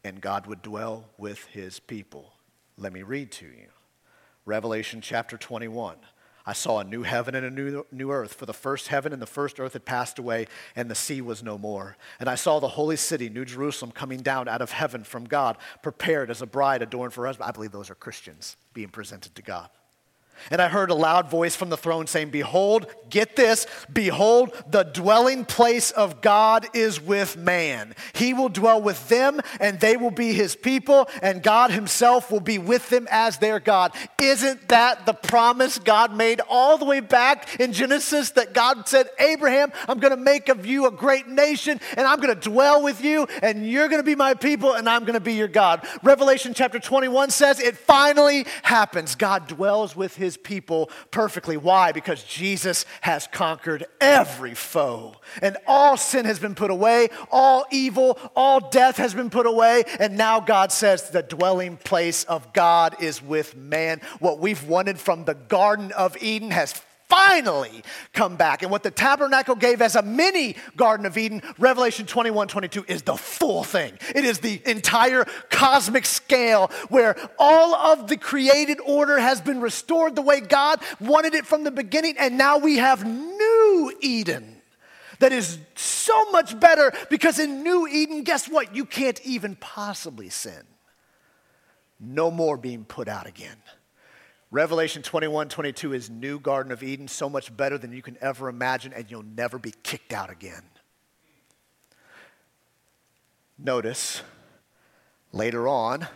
and 0.05 0.21
God 0.21 0.47
would 0.47 0.63
dwell 0.63 1.07
with 1.19 1.45
his 1.47 1.81
people. 1.81 2.33
Let 2.77 2.93
me 2.93 3.03
read 3.03 3.33
to 3.33 3.47
you. 3.47 3.69
Revelation 4.47 5.01
chapter 5.01 5.37
21. 5.37 5.97
I 6.47 6.53
saw 6.53 6.79
a 6.79 6.85
new 6.85 7.03
heaven 7.03 7.35
and 7.35 7.45
a 7.45 7.51
new, 7.51 7.85
new 7.93 8.11
earth, 8.11 8.35
for 8.35 8.47
the 8.47 8.55
first 8.55 8.89
heaven 8.89 9.13
and 9.13 9.21
the 9.21 9.27
first 9.27 9.61
earth 9.61 9.75
had 9.75 9.85
passed 9.85 10.19
away, 10.19 10.47
and 10.75 10.91
the 10.91 10.95
sea 10.95 11.21
was 11.21 11.43
no 11.43 11.59
more. 11.59 11.97
And 12.19 12.29
I 12.29 12.35
saw 12.35 12.59
the 12.59 12.69
holy 12.69 12.97
city, 12.97 13.29
New 13.29 13.45
Jerusalem, 13.45 13.93
coming 13.93 14.21
down 14.21 14.49
out 14.49 14.63
of 14.63 14.71
heaven 14.71 15.05
from 15.05 15.25
God, 15.25 15.59
prepared 15.83 16.31
as 16.31 16.41
a 16.41 16.47
bride 16.47 16.83
adorned 16.83 17.13
for 17.13 17.27
husband. 17.27 17.49
I 17.49 17.53
believe 17.53 17.73
those 17.73 17.91
are 17.91 17.95
Christians 17.95 18.57
being 18.73 18.89
presented 18.89 19.35
to 19.35 19.43
God. 19.43 19.69
And 20.50 20.61
I 20.61 20.68
heard 20.68 20.90
a 20.90 20.94
loud 20.94 21.31
voice 21.31 21.57
from 21.57 21.70
the 21.70 21.76
throne 21.76 22.07
saying, 22.07 22.31
Behold, 22.31 22.87
get 23.11 23.37
this, 23.37 23.66
behold, 23.92 24.53
the 24.68 24.85
dwelling 24.85 25.44
place 25.44 25.90
of 25.90 26.20
God 26.20 26.66
is 26.74 27.00
with 27.00 27.37
man. 27.37 27.94
He 28.14 28.33
will 28.33 28.48
dwell 28.48 28.81
with 28.81 29.09
them, 29.09 29.40
and 29.61 29.81
they 29.81 29.96
will 29.96 30.11
be 30.11 30.33
his 30.33 30.57
people, 30.57 31.09
and 31.22 31.42
God 31.42 31.70
himself 31.70 32.31
will 32.31 32.40
be 32.40 32.59
with 32.59 32.88
them 32.88 33.09
as 33.11 33.38
their 33.38 33.61
God. 33.61 33.92
Isn't 34.20 34.68
that 34.68 35.07
the 35.07 35.12
promise 35.12 35.79
God 35.79 36.14
made 36.14 36.40
all 36.48 36.79
the 36.79 36.85
way 36.85 37.00
back 37.00 37.61
in 37.61 37.72
Genesis 37.72 38.31
that 38.33 38.55
God 38.55 38.88
said, 38.88 39.09
Abraham, 39.18 39.72
I'm 39.88 39.98
going 39.98 40.16
to 40.16 40.22
make 40.22 40.48
of 40.48 40.66
you 40.66 40.87
a 40.87 40.90
great 40.90 41.29
nation, 41.29 41.81
and 41.96 42.07
I'm 42.07 42.20
going 42.20 42.35
to 42.35 42.48
dwell 42.48 42.83
with 42.83 43.03
you, 43.03 43.26
and 43.42 43.68
you're 43.68 43.88
going 43.88 44.00
to 44.00 44.07
be 44.07 44.14
my 44.14 44.35
people, 44.35 44.74
and 44.74 44.88
I'm 44.88 45.03
going 45.03 45.14
to 45.14 45.20
be 45.20 45.35
your 45.35 45.48
God? 45.48 45.87
Revelation 46.03 46.55
chapter 46.55 46.79
21 46.79 47.31
says 47.31 47.61
it 47.61 47.76
finally 47.76 48.46
happens. 48.62 49.14
God 49.14 49.46
dwells 49.46 49.96
with 49.96 50.16
his 50.16 50.30
his 50.31 50.37
people 50.37 50.90
perfectly. 51.11 51.57
Why? 51.57 51.90
Because 51.90 52.23
Jesus 52.23 52.87
has 53.01 53.27
conquered 53.27 53.85
every 54.01 54.55
foe. 54.55 55.16
And 55.43 55.57
all 55.66 55.97
sin 55.97 56.25
has 56.25 56.38
been 56.38 56.55
put 56.55 56.71
away, 56.71 57.09
all 57.33 57.64
evil, 57.73 58.16
all 58.37 58.71
death 58.71 58.97
has 58.99 59.12
been 59.12 59.29
put 59.29 59.47
away. 59.47 59.83
And 59.99 60.16
now 60.16 60.38
God 60.38 60.71
says 60.71 61.11
the 61.11 61.23
dwelling 61.23 61.79
place 61.79 62.23
of 62.25 62.53
God 62.53 63.03
is 63.03 63.21
with 63.21 63.57
man. 63.57 64.01
What 64.21 64.38
we've 64.38 64.62
wanted 64.62 65.01
from 65.01 65.25
the 65.25 65.35
Garden 65.35 65.90
of 65.93 66.16
Eden 66.23 66.53
has 66.53 66.81
finally 67.11 67.83
come 68.14 68.37
back. 68.37 68.62
And 68.62 68.70
what 68.70 68.83
the 68.83 68.90
tabernacle 68.90 69.57
gave 69.57 69.83
as 69.83 69.96
a 69.96 70.03
mini 70.03 70.57
Garden 70.77 71.05
of 71.05 71.18
Eden, 71.18 71.42
Revelation 71.59 72.07
21 72.07 72.49
22, 72.49 72.85
is 72.88 73.03
the 73.03 73.16
full 73.16 73.64
thing. 73.64 73.99
It 74.14 74.25
is 74.25 74.38
the 74.38 74.62
entire 74.64 75.27
cosmic 75.51 76.07
scale 76.07 76.70
where 76.88 77.16
all 77.38 77.75
of 77.75 78.09
the 78.09 78.16
created 78.16 78.79
order 78.87 79.18
has 79.18 79.40
been 79.40 79.61
restored 79.61 80.16
the 80.16 80.23
way 80.23 80.40
God 80.40 80.81
wanted 81.01 81.35
it 81.35 81.44
from 81.44 81.64
the 81.64 81.70
beginning. 81.70 82.14
And 82.18 82.38
now 82.38 82.59
we 82.59 82.79
have 82.79 83.05
new 83.05 83.92
Eden 84.01 84.62
that 85.18 85.33
is 85.33 85.59
so 85.75 86.31
much 86.31 86.59
better 86.59 86.92
because 87.11 87.38
in 87.38 87.62
New 87.62 87.87
Eden, 87.87 88.23
guess 88.23 88.49
what? 88.49 88.75
You 88.75 88.85
can't 88.85 89.20
even 89.25 89.55
possibly 89.57 90.31
sin. 90.31 90.62
No 92.01 92.31
more 92.31 92.57
being 92.57 92.85
put 92.85 93.07
out 93.09 93.27
again. 93.27 93.57
Revelation 94.53 95.03
21 95.03 95.49
22 95.49 95.93
is 95.93 96.11
new 96.11 96.41
Garden 96.41 96.73
of 96.73 96.83
Eden, 96.83 97.07
so 97.07 97.29
much 97.29 97.57
better 97.57 97.79
than 97.79 97.93
you 97.93 98.03
can 98.03 98.19
ever 98.21 98.49
imagine, 98.49 98.93
and 98.93 99.09
you'll 99.09 99.23
never 99.23 99.59
be 99.59 99.73
kicked 99.85 100.13
out 100.13 100.29
again. 100.29 100.65
Notice 103.57 104.23
later 105.33 105.69
on 105.69 106.09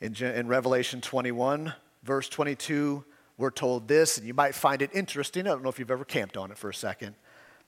in, 0.00 0.14
in 0.16 0.46
Revelation 0.46 1.00
21, 1.00 1.72
verse 2.02 2.28
22, 2.28 3.04
we're 3.38 3.50
told 3.50 3.88
this, 3.88 4.18
and 4.18 4.26
you 4.26 4.34
might 4.34 4.54
find 4.54 4.82
it 4.82 4.90
interesting. 4.92 5.46
I 5.46 5.50
don't 5.50 5.62
know 5.62 5.70
if 5.70 5.78
you've 5.78 5.90
ever 5.90 6.04
camped 6.04 6.36
on 6.36 6.50
it 6.50 6.58
for 6.58 6.68
a 6.68 6.74
second. 6.74 7.14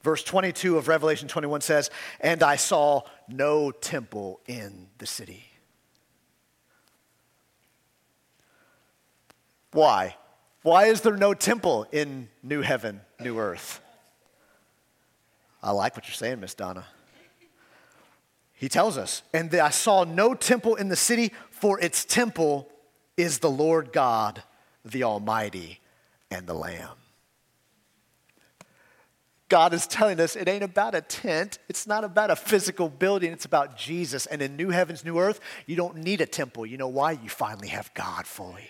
Verse 0.03 0.23
22 0.25 0.77
of 0.77 0.89
Revelation 0.89 1.29
21 1.29 1.63
says, 1.63 1.91
And 2.21 2.43
I 2.43 2.57
saw 2.57 3.03
no 3.29 3.71
temple 3.71 4.41
in 4.47 4.89
the 4.99 5.07
city 5.07 5.50
Why? 9.73 10.17
Why 10.63 10.87
is 10.87 11.01
there 11.01 11.17
no 11.17 11.35
temple 11.35 11.87
in 11.93 12.29
new 12.43 12.61
heaven, 12.63 13.01
new 13.21 13.39
earth? 13.39 13.81
I 15.63 15.71
like 15.73 15.97
what 15.97 16.07
you're 16.07 16.15
saying, 16.15 16.41
Miss 16.41 16.55
Donna. 16.55 16.87
He 18.53 18.69
tells 18.69 18.99
us, 18.99 19.23
and 19.33 19.55
I 19.55 19.71
saw 19.71 20.05
no 20.05 20.35
temple 20.35 20.75
in 20.75 20.89
the 20.89 20.97
city, 20.97 21.33
for 21.51 21.81
its 21.81 22.05
temple 22.05 22.69
is 23.17 23.39
the 23.39 23.51
Lord 23.51 23.93
God, 23.93 24.43
the 24.85 25.05
Almighty, 25.05 25.81
and 26.31 26.47
the 26.47 26.55
Lamb. 26.55 26.97
God 29.49 29.75
is 29.75 29.87
telling 29.87 30.21
us 30.21 30.37
it 30.37 30.47
ain't 30.47 30.63
about 30.63 30.95
a 30.95 31.01
tent. 31.01 31.59
It's 31.69 31.87
not 31.87 32.05
about 32.05 32.31
a 32.31 32.37
physical 32.37 32.89
building. 32.89 33.33
It's 33.33 33.47
about 33.47 33.77
Jesus. 33.77 34.27
And 34.27 34.41
in 34.41 34.57
new 34.57 34.71
heavens, 34.71 35.05
new 35.05 35.19
earth, 35.19 35.41
you 35.67 35.75
don't 35.75 35.97
need 35.97 36.21
a 36.21 36.27
temple. 36.27 36.65
You 36.65 36.77
know 36.77 36.89
why? 36.89 37.13
You 37.13 37.29
finally 37.29 37.69
have 37.69 37.93
God 37.95 38.27
fully. 38.27 38.69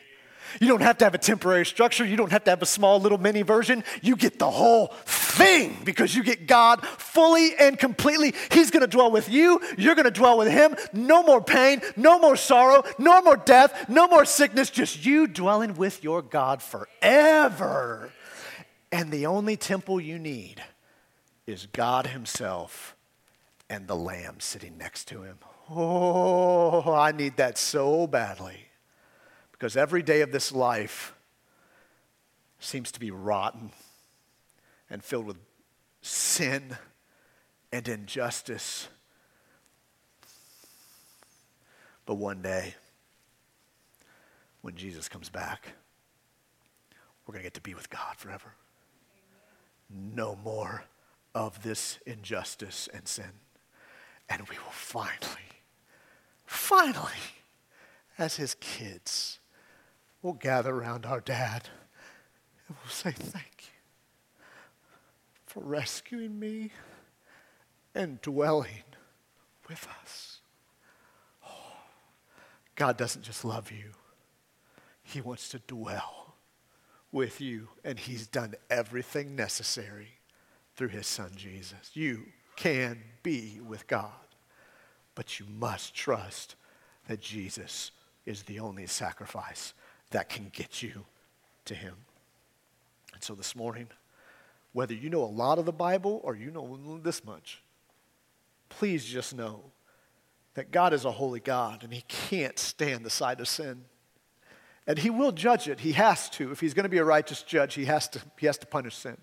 You 0.60 0.68
don't 0.68 0.82
have 0.82 0.98
to 0.98 1.04
have 1.04 1.14
a 1.14 1.18
temporary 1.18 1.66
structure. 1.66 2.04
You 2.04 2.16
don't 2.16 2.32
have 2.32 2.44
to 2.44 2.50
have 2.50 2.62
a 2.62 2.66
small 2.66 3.00
little 3.00 3.18
mini 3.18 3.42
version. 3.42 3.84
You 4.02 4.16
get 4.16 4.38
the 4.38 4.50
whole 4.50 4.88
thing 5.04 5.76
because 5.84 6.14
you 6.14 6.22
get 6.22 6.46
God 6.46 6.84
fully 6.84 7.54
and 7.56 7.78
completely. 7.78 8.34
He's 8.50 8.70
going 8.70 8.82
to 8.82 8.86
dwell 8.86 9.10
with 9.10 9.28
you. 9.28 9.60
You're 9.78 9.94
going 9.94 10.04
to 10.04 10.10
dwell 10.10 10.38
with 10.38 10.48
Him. 10.48 10.76
No 10.92 11.22
more 11.22 11.42
pain, 11.42 11.82
no 11.96 12.18
more 12.18 12.36
sorrow, 12.36 12.82
no 12.98 13.22
more 13.22 13.36
death, 13.36 13.88
no 13.88 14.08
more 14.08 14.24
sickness. 14.24 14.70
Just 14.70 15.04
you 15.04 15.26
dwelling 15.26 15.74
with 15.74 16.02
your 16.02 16.22
God 16.22 16.62
forever. 16.62 18.12
And 18.90 19.10
the 19.10 19.26
only 19.26 19.56
temple 19.56 20.00
you 20.00 20.18
need 20.18 20.62
is 21.46 21.66
God 21.66 22.08
Himself 22.08 22.96
and 23.68 23.86
the 23.86 23.96
Lamb 23.96 24.40
sitting 24.40 24.76
next 24.78 25.06
to 25.08 25.22
Him. 25.22 25.38
Oh, 25.70 26.92
I 26.92 27.12
need 27.12 27.36
that 27.36 27.56
so 27.56 28.08
badly. 28.08 28.69
Because 29.60 29.76
every 29.76 30.02
day 30.02 30.22
of 30.22 30.32
this 30.32 30.52
life 30.52 31.14
seems 32.58 32.90
to 32.92 32.98
be 32.98 33.10
rotten 33.10 33.72
and 34.88 35.04
filled 35.04 35.26
with 35.26 35.36
sin 36.00 36.78
and 37.70 37.86
injustice. 37.86 38.88
But 42.06 42.14
one 42.14 42.40
day, 42.40 42.74
when 44.62 44.76
Jesus 44.76 45.10
comes 45.10 45.28
back, 45.28 45.74
we're 47.26 47.34
going 47.34 47.42
to 47.42 47.46
get 47.46 47.54
to 47.54 47.60
be 47.60 47.74
with 47.74 47.90
God 47.90 48.16
forever. 48.16 48.54
No 49.90 50.38
more 50.42 50.84
of 51.34 51.62
this 51.62 51.98
injustice 52.06 52.88
and 52.94 53.06
sin. 53.06 53.32
And 54.26 54.40
we 54.48 54.56
will 54.56 54.72
finally, 54.72 55.50
finally, 56.46 57.12
as 58.16 58.36
his 58.36 58.54
kids, 58.54 59.39
we'll 60.22 60.34
gather 60.34 60.74
around 60.74 61.06
our 61.06 61.20
dad 61.20 61.68
and 62.68 62.76
we'll 62.82 62.90
say, 62.90 63.12
Thank 63.12 63.54
you 63.60 64.44
for 65.46 65.62
rescuing 65.62 66.38
me 66.38 66.70
and 67.94 68.20
dwelling 68.20 68.84
with 69.68 69.86
us. 70.02 70.40
Oh, 71.46 71.74
God 72.76 72.96
doesn't 72.96 73.22
just 73.22 73.44
love 73.44 73.72
you, 73.72 73.90
He 75.02 75.20
wants 75.20 75.48
to 75.50 75.58
dwell 75.58 76.34
with 77.12 77.40
you, 77.40 77.68
and 77.84 77.98
He's 77.98 78.26
done 78.26 78.54
everything 78.70 79.34
necessary 79.34 80.20
through 80.76 80.88
His 80.88 81.06
Son 81.06 81.32
Jesus. 81.34 81.90
You 81.94 82.26
can 82.56 83.02
be 83.22 83.60
with 83.66 83.86
God, 83.86 84.10
but 85.14 85.40
you 85.40 85.46
must 85.46 85.94
trust 85.94 86.54
that 87.08 87.20
Jesus 87.20 87.90
is 88.26 88.44
the 88.44 88.60
only 88.60 88.86
sacrifice 88.86 89.74
that 90.10 90.28
can 90.28 90.50
get 90.52 90.82
you 90.82 91.04
to 91.66 91.74
Him. 91.74 91.94
And 93.14 93.22
so 93.22 93.34
this 93.34 93.54
morning, 93.54 93.88
whether 94.72 94.94
you 94.94 95.10
know 95.10 95.22
a 95.22 95.26
lot 95.26 95.58
of 95.58 95.66
the 95.66 95.72
Bible 95.72 96.20
or 96.24 96.34
you 96.34 96.50
know 96.50 97.00
this 97.02 97.24
much, 97.24 97.62
please 98.68 99.04
just 99.04 99.34
know 99.34 99.62
that 100.54 100.70
God 100.70 100.92
is 100.92 101.04
a 101.04 101.10
holy 101.10 101.40
God 101.40 101.84
and 101.84 101.92
He 101.92 102.02
can't 102.08 102.58
stand 102.58 103.04
the 103.04 103.10
sight 103.10 103.40
of 103.40 103.48
sin. 103.48 103.84
And 104.86 104.98
He 104.98 105.10
will 105.10 105.32
judge 105.32 105.68
it. 105.68 105.80
He 105.80 105.92
has 105.92 106.30
to. 106.30 106.50
If 106.50 106.60
He's 106.60 106.74
going 106.74 106.84
to 106.84 106.90
be 106.90 106.98
a 106.98 107.04
righteous 107.04 107.42
judge, 107.42 107.74
He 107.74 107.84
has 107.84 108.08
to, 108.08 108.20
he 108.38 108.46
has 108.46 108.58
to 108.58 108.66
punish 108.66 108.96
sin. 108.96 109.16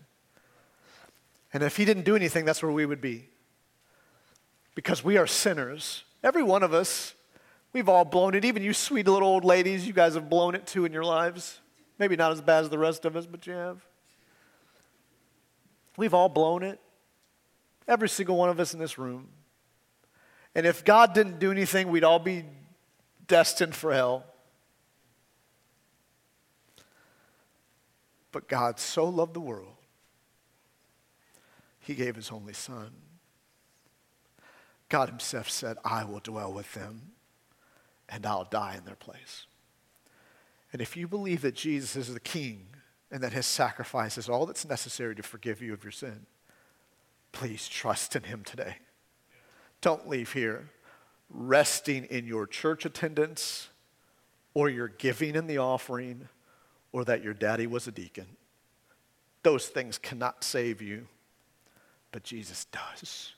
And 1.53 1.63
if 1.63 1.77
He 1.77 1.85
didn't 1.85 2.03
do 2.03 2.15
anything, 2.15 2.45
that's 2.45 2.61
where 2.61 2.71
we 2.71 2.85
would 2.85 3.01
be. 3.01 3.29
Because 4.75 5.03
we 5.03 5.17
are 5.17 5.27
sinners. 5.27 6.03
Every 6.23 6.43
one 6.43 6.63
of 6.63 6.73
us, 6.73 7.13
we've 7.74 7.89
all 7.89 8.05
blown 8.05 8.36
it. 8.36 8.45
Even 8.45 8.63
you 8.63 8.74
sweet 8.74 9.07
little 9.07 9.28
old 9.28 9.45
ladies, 9.45 9.86
you 9.88 9.93
guys 9.93 10.15
have 10.15 10.30
blown 10.30 10.55
it 10.55 10.65
too 10.65 10.86
in 10.86 10.91
your 10.91 11.03
lives. 11.03 11.59
Maybe 11.99 12.15
not 12.15 12.32
as 12.32 12.41
bad 12.41 12.63
as 12.63 12.70
the 12.70 12.78
rest 12.78 13.05
of 13.05 13.15
us, 13.15 13.26
but 13.26 13.45
you 13.47 13.53
have. 13.53 13.84
We've 15.95 16.13
all 16.13 16.30
blown 16.30 16.63
it. 16.63 16.80
Every 17.88 18.09
single 18.09 18.38
one 18.38 18.49
of 18.49 18.59
us 18.59 18.74
in 18.74 18.80
this 18.80 18.97
room. 18.97 19.30
And 20.53 20.65
if 20.65 20.84
God 20.84 21.13
didn't 21.13 21.39
do 21.39 21.51
anything, 21.51 21.89
we'd 21.89 22.03
all 22.03 22.20
be 22.20 22.45
destined 23.28 23.76
for 23.76 23.93
hell. 23.93 24.26
But 28.32 28.47
God 28.47 28.80
so 28.80 29.05
loved 29.05 29.34
the 29.34 29.39
world, 29.39 29.74
He 31.80 31.95
gave 31.95 32.15
His 32.15 32.32
only 32.32 32.53
Son. 32.53 32.91
God 34.89 35.09
Himself 35.09 35.49
said, 35.49 35.78
I 35.84 36.03
will 36.05 36.20
dwell 36.20 36.53
with 36.53 36.74
them 36.74 37.13
and 38.10 38.26
I'll 38.26 38.45
die 38.45 38.76
in 38.78 38.86
their 38.86 38.95
place. 38.95 39.45
And 40.74 40.82
if 40.82 40.97
you 40.97 41.08
believe 41.08 41.41
that 41.41 41.55
Jesus 41.55 41.95
is 41.95 42.14
the 42.14 42.20
King 42.20 42.68
and 43.12 43.22
that 43.24 43.34
His 43.34 43.45
sacrifice 43.45 44.18
is 44.18 44.30
all 44.30 44.45
that's 44.45 44.68
necessary 44.68 45.16
to 45.16 45.24
forgive 45.24 45.62
you 45.62 45.74
of 45.74 45.84
your 45.84 45.91
sin, 45.91 46.26
please 47.32 47.68
trust 47.68 48.16
in 48.16 48.24
Him 48.24 48.43
today. 48.43 48.78
Don't 49.82 50.08
leave 50.10 50.34
here 50.34 50.70
resting 51.30 52.05
in 52.05 52.26
your 52.26 52.47
church 52.47 52.86
attendance 52.86 53.70
or 54.53 54.70
your 54.70 54.88
giving 54.88 55.36
in 55.36 55.47
the 55.47 55.58
offering 55.58 56.28
or 56.91 57.05
that 57.05 57.24
your 57.24 57.34
daddy 57.34 57.68
was 57.68 57.88
a 57.88 57.91
deacon. 57.91 58.26
Those 59.43 59.68
things 59.68 59.97
cannot 59.97 60.43
save 60.43 60.82
you, 60.82 61.08
but 62.12 62.24
Jesus 62.24 62.66
does. 62.66 63.34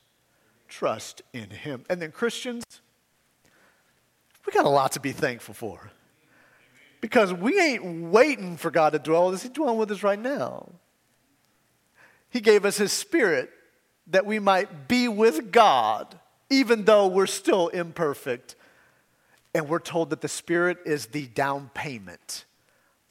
Trust 0.68 1.22
in 1.34 1.50
him. 1.50 1.84
And 1.90 2.02
then, 2.02 2.12
Christians, 2.12 2.64
we 4.50 4.54
got 4.58 4.66
a 4.66 4.70
lot 4.70 4.94
to 4.94 5.00
be 5.00 5.12
thankful 5.12 5.54
for. 5.54 5.92
Because 7.02 7.32
we 7.34 7.60
ain't 7.60 8.12
waiting 8.12 8.58
for 8.58 8.72
God 8.72 8.94
to 8.94 9.00
dwell 9.00 9.28
with 9.28 9.36
us, 9.36 9.44
He's 9.44 9.52
dwelling 9.52 9.78
with 9.78 9.92
us 9.92 10.04
right 10.04 10.20
now. 10.20 10.70
He 12.30 12.42
gave 12.42 12.66
us 12.66 12.78
His 12.78 12.92
Spirit 12.92 13.52
that 14.08 14.26
we 14.26 14.40
might 14.40 14.88
be 14.88 15.08
with 15.08 15.52
God 15.52 16.20
even 16.50 16.86
though 16.86 17.08
we're 17.08 17.28
still 17.28 17.68
imperfect. 17.68 18.56
And 19.54 19.68
we're 19.68 19.80
told 19.80 20.10
that 20.12 20.22
the 20.22 20.28
Spirit 20.28 20.80
is 20.86 21.08
the 21.08 21.28
down 21.28 21.70
payment 21.74 22.46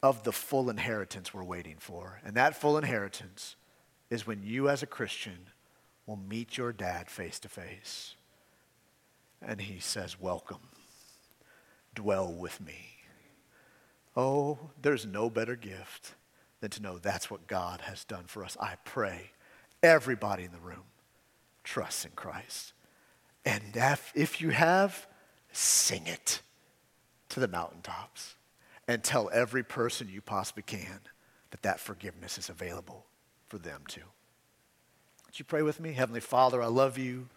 of 0.03 0.23
the 0.23 0.33
full 0.33 0.71
inheritance 0.71 1.35
we're 1.35 1.45
waiting 1.45 1.77
for. 1.79 2.21
And 2.25 2.35
that 2.35 2.55
full 2.55 2.77
inheritance 2.77 3.57
is 4.11 4.27
when 4.27 4.43
you, 4.43 4.69
as 4.69 4.83
a 4.83 4.87
Christian, 4.87 5.39
will 6.07 6.17
meet 6.17 6.57
your 6.57 6.73
dad 6.73 7.11
face 7.11 7.39
to 7.41 7.49
face. 7.49 8.15
And 9.43 9.61
he 9.61 9.81
says, 9.81 10.21
Welcome, 10.21 10.69
dwell 11.99 12.33
with 12.33 12.61
me. 12.61 12.77
Oh, 14.17 14.57
there's 14.81 15.05
no 15.05 15.29
better 15.29 15.57
gift 15.57 16.15
than 16.61 16.71
to 16.71 16.81
know 16.81 16.97
that's 16.97 17.29
what 17.29 17.49
God 17.49 17.81
has 17.81 18.05
done 18.05 18.25
for 18.27 18.45
us. 18.45 18.57
I 18.61 18.77
pray 18.85 19.33
everybody 19.83 20.45
in 20.45 20.53
the 20.53 20.59
room 20.59 20.85
trusts 21.65 22.05
in 22.05 22.13
Christ. 22.13 22.73
And 23.45 23.63
if, 23.75 24.13
if 24.15 24.41
you 24.41 24.51
have, 24.51 25.09
sing 25.53 26.07
it 26.07 26.41
to 27.31 27.41
the 27.41 27.49
mountaintops 27.49 28.37
and 28.87 29.03
tell 29.03 29.29
every 29.33 29.65
person 29.65 30.09
you 30.09 30.21
possibly 30.21 30.63
can 30.63 31.01
that 31.51 31.63
that 31.63 31.81
forgiveness 31.81 32.39
is 32.39 32.49
available 32.49 33.07
for 33.49 33.59
them 33.59 33.83
too. 33.89 34.03
Would 35.27 35.39
you 35.39 35.45
pray 35.45 35.63
with 35.63 35.81
me? 35.81 35.95
Heavenly 35.95 36.21
Father, 36.21 36.63
I 36.63 36.67
love 36.67 36.97
you 36.97 37.29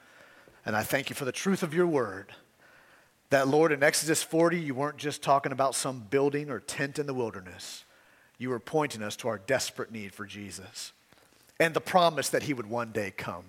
and 0.68 0.76
I 0.76 0.84
thank 0.84 1.10
you 1.10 1.16
for 1.16 1.26
the 1.26 1.32
truth 1.32 1.64
of 1.64 1.74
your 1.74 1.88
word. 1.88 2.32
That, 3.32 3.48
Lord, 3.48 3.72
in 3.72 3.82
Exodus 3.82 4.22
40, 4.22 4.60
you 4.60 4.76
weren't 4.76 4.98
just 4.98 5.22
talking 5.22 5.54
about 5.54 5.74
some 5.74 6.02
building 6.10 6.50
or 6.50 6.60
tent 6.60 7.00
in 7.00 7.08
the 7.08 7.14
wilderness. 7.14 7.86
You 8.38 8.50
were 8.50 8.60
pointing 8.60 9.02
us 9.02 9.16
to 9.18 9.30
our 9.30 9.38
desperate 9.38 9.90
need 9.90 10.14
for 10.14 10.26
Jesus 10.26 10.92
and 11.58 11.74
the 11.74 11.80
promise 11.80 12.28
that 12.30 12.44
he 12.44 12.54
would 12.54 12.68
one 12.68 12.92
day 12.92 13.10
come. 13.10 13.46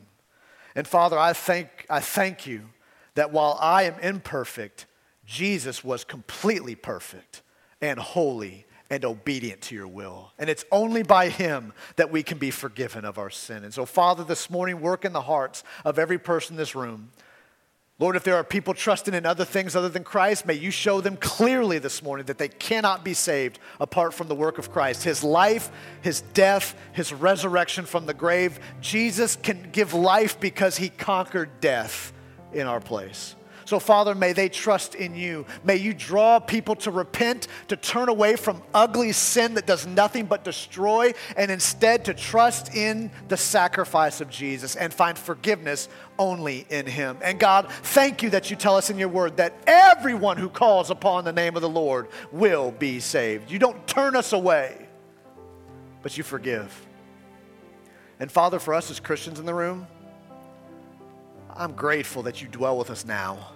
And 0.76 0.86
Father, 0.86 1.18
I 1.18 1.32
thank, 1.32 1.84
I 1.90 1.98
thank 1.98 2.46
you 2.46 2.68
that 3.16 3.32
while 3.32 3.58
I 3.60 3.82
am 3.82 3.98
imperfect, 3.98 4.86
Jesus 5.26 5.82
was 5.82 6.04
completely 6.04 6.76
perfect 6.76 7.42
and 7.80 7.98
holy 7.98 8.66
and 8.88 9.04
obedient 9.04 9.62
to 9.62 9.74
your 9.74 9.88
will. 9.88 10.30
And 10.38 10.48
it's 10.48 10.64
only 10.70 11.02
by 11.02 11.28
him 11.28 11.72
that 11.96 12.12
we 12.12 12.22
can 12.22 12.38
be 12.38 12.52
forgiven 12.52 13.04
of 13.04 13.18
our 13.18 13.30
sin. 13.30 13.64
And 13.64 13.74
so, 13.74 13.84
Father, 13.84 14.22
this 14.22 14.48
morning, 14.48 14.80
work 14.80 15.04
in 15.04 15.12
the 15.12 15.22
hearts 15.22 15.64
of 15.84 15.98
every 15.98 16.18
person 16.18 16.54
in 16.54 16.58
this 16.58 16.76
room 16.76 17.10
Lord, 18.02 18.16
if 18.16 18.24
there 18.24 18.34
are 18.34 18.42
people 18.42 18.74
trusting 18.74 19.14
in 19.14 19.24
other 19.24 19.44
things 19.44 19.76
other 19.76 19.88
than 19.88 20.02
Christ, 20.02 20.44
may 20.44 20.54
you 20.54 20.72
show 20.72 21.00
them 21.00 21.16
clearly 21.16 21.78
this 21.78 22.02
morning 22.02 22.26
that 22.26 22.36
they 22.36 22.48
cannot 22.48 23.04
be 23.04 23.14
saved 23.14 23.60
apart 23.78 24.12
from 24.12 24.26
the 24.26 24.34
work 24.34 24.58
of 24.58 24.72
Christ. 24.72 25.04
His 25.04 25.22
life, 25.22 25.70
his 26.00 26.22
death, 26.34 26.74
his 26.94 27.12
resurrection 27.12 27.84
from 27.84 28.06
the 28.06 28.12
grave. 28.12 28.58
Jesus 28.80 29.36
can 29.36 29.68
give 29.70 29.94
life 29.94 30.40
because 30.40 30.78
he 30.78 30.88
conquered 30.88 31.60
death 31.60 32.12
in 32.52 32.66
our 32.66 32.80
place. 32.80 33.36
So, 33.72 33.80
Father, 33.80 34.14
may 34.14 34.34
they 34.34 34.50
trust 34.50 34.94
in 34.94 35.14
you. 35.14 35.46
May 35.64 35.76
you 35.76 35.94
draw 35.94 36.38
people 36.38 36.76
to 36.76 36.90
repent, 36.90 37.48
to 37.68 37.76
turn 37.76 38.10
away 38.10 38.36
from 38.36 38.60
ugly 38.74 39.12
sin 39.12 39.54
that 39.54 39.66
does 39.66 39.86
nothing 39.86 40.26
but 40.26 40.44
destroy, 40.44 41.14
and 41.38 41.50
instead 41.50 42.04
to 42.04 42.12
trust 42.12 42.76
in 42.76 43.10
the 43.28 43.36
sacrifice 43.38 44.20
of 44.20 44.28
Jesus 44.28 44.76
and 44.76 44.92
find 44.92 45.16
forgiveness 45.16 45.88
only 46.18 46.66
in 46.68 46.84
him. 46.84 47.16
And 47.22 47.40
God, 47.40 47.72
thank 47.72 48.22
you 48.22 48.28
that 48.28 48.50
you 48.50 48.56
tell 48.56 48.76
us 48.76 48.90
in 48.90 48.98
your 48.98 49.08
word 49.08 49.38
that 49.38 49.54
everyone 49.66 50.36
who 50.36 50.50
calls 50.50 50.90
upon 50.90 51.24
the 51.24 51.32
name 51.32 51.56
of 51.56 51.62
the 51.62 51.68
Lord 51.70 52.08
will 52.30 52.72
be 52.72 53.00
saved. 53.00 53.50
You 53.50 53.58
don't 53.58 53.86
turn 53.86 54.16
us 54.16 54.34
away, 54.34 54.86
but 56.02 56.18
you 56.18 56.24
forgive. 56.24 56.78
And 58.20 58.30
Father, 58.30 58.58
for 58.58 58.74
us 58.74 58.90
as 58.90 59.00
Christians 59.00 59.40
in 59.40 59.46
the 59.46 59.54
room, 59.54 59.86
I'm 61.48 61.72
grateful 61.72 62.24
that 62.24 62.42
you 62.42 62.48
dwell 62.48 62.76
with 62.76 62.90
us 62.90 63.06
now. 63.06 63.52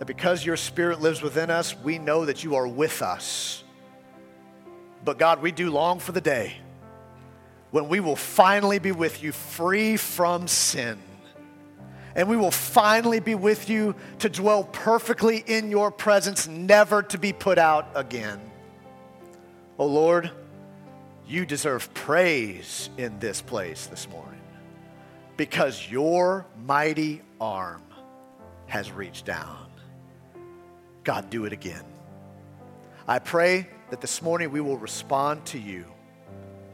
That 0.00 0.06
because 0.06 0.44
your 0.44 0.56
spirit 0.56 1.02
lives 1.02 1.20
within 1.20 1.50
us, 1.50 1.76
we 1.76 1.98
know 1.98 2.24
that 2.24 2.42
you 2.42 2.54
are 2.56 2.66
with 2.66 3.02
us. 3.02 3.62
But 5.04 5.18
God, 5.18 5.42
we 5.42 5.52
do 5.52 5.70
long 5.70 5.98
for 5.98 6.12
the 6.12 6.22
day 6.22 6.54
when 7.70 7.86
we 7.88 8.00
will 8.00 8.16
finally 8.16 8.78
be 8.78 8.92
with 8.92 9.22
you 9.22 9.30
free 9.30 9.98
from 9.98 10.48
sin. 10.48 10.98
And 12.14 12.30
we 12.30 12.36
will 12.38 12.50
finally 12.50 13.20
be 13.20 13.34
with 13.34 13.68
you 13.68 13.94
to 14.20 14.30
dwell 14.30 14.64
perfectly 14.64 15.44
in 15.46 15.70
your 15.70 15.90
presence, 15.90 16.48
never 16.48 17.02
to 17.02 17.18
be 17.18 17.34
put 17.34 17.58
out 17.58 17.88
again. 17.94 18.40
Oh 19.78 19.86
Lord, 19.86 20.30
you 21.28 21.44
deserve 21.44 21.92
praise 21.92 22.88
in 22.96 23.18
this 23.18 23.42
place 23.42 23.86
this 23.86 24.08
morning 24.08 24.40
because 25.36 25.90
your 25.90 26.46
mighty 26.64 27.20
arm 27.38 27.82
has 28.66 28.90
reached 28.90 29.26
down. 29.26 29.69
God, 31.04 31.30
do 31.30 31.44
it 31.44 31.52
again. 31.52 31.84
I 33.08 33.18
pray 33.18 33.66
that 33.90 34.00
this 34.00 34.22
morning 34.22 34.52
we 34.52 34.60
will 34.60 34.78
respond 34.78 35.44
to 35.46 35.58
you 35.58 35.84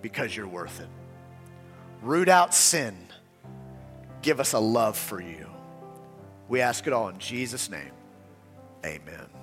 because 0.03 0.37
you're 0.37 0.49
worth 0.49 0.81
it. 0.81 0.89
Root 2.03 2.29
out 2.29 2.55
sin. 2.55 2.97
Give 4.23 4.41
us 4.41 4.53
a 4.53 4.59
love 4.59 4.97
for 4.97 5.21
you. 5.21 5.49
We 6.49 6.61
ask 6.61 6.87
it 6.87 6.93
all 6.93 7.09
in 7.09 7.19
Jesus' 7.19 7.71
name. 7.71 7.93
Amen. 8.85 9.36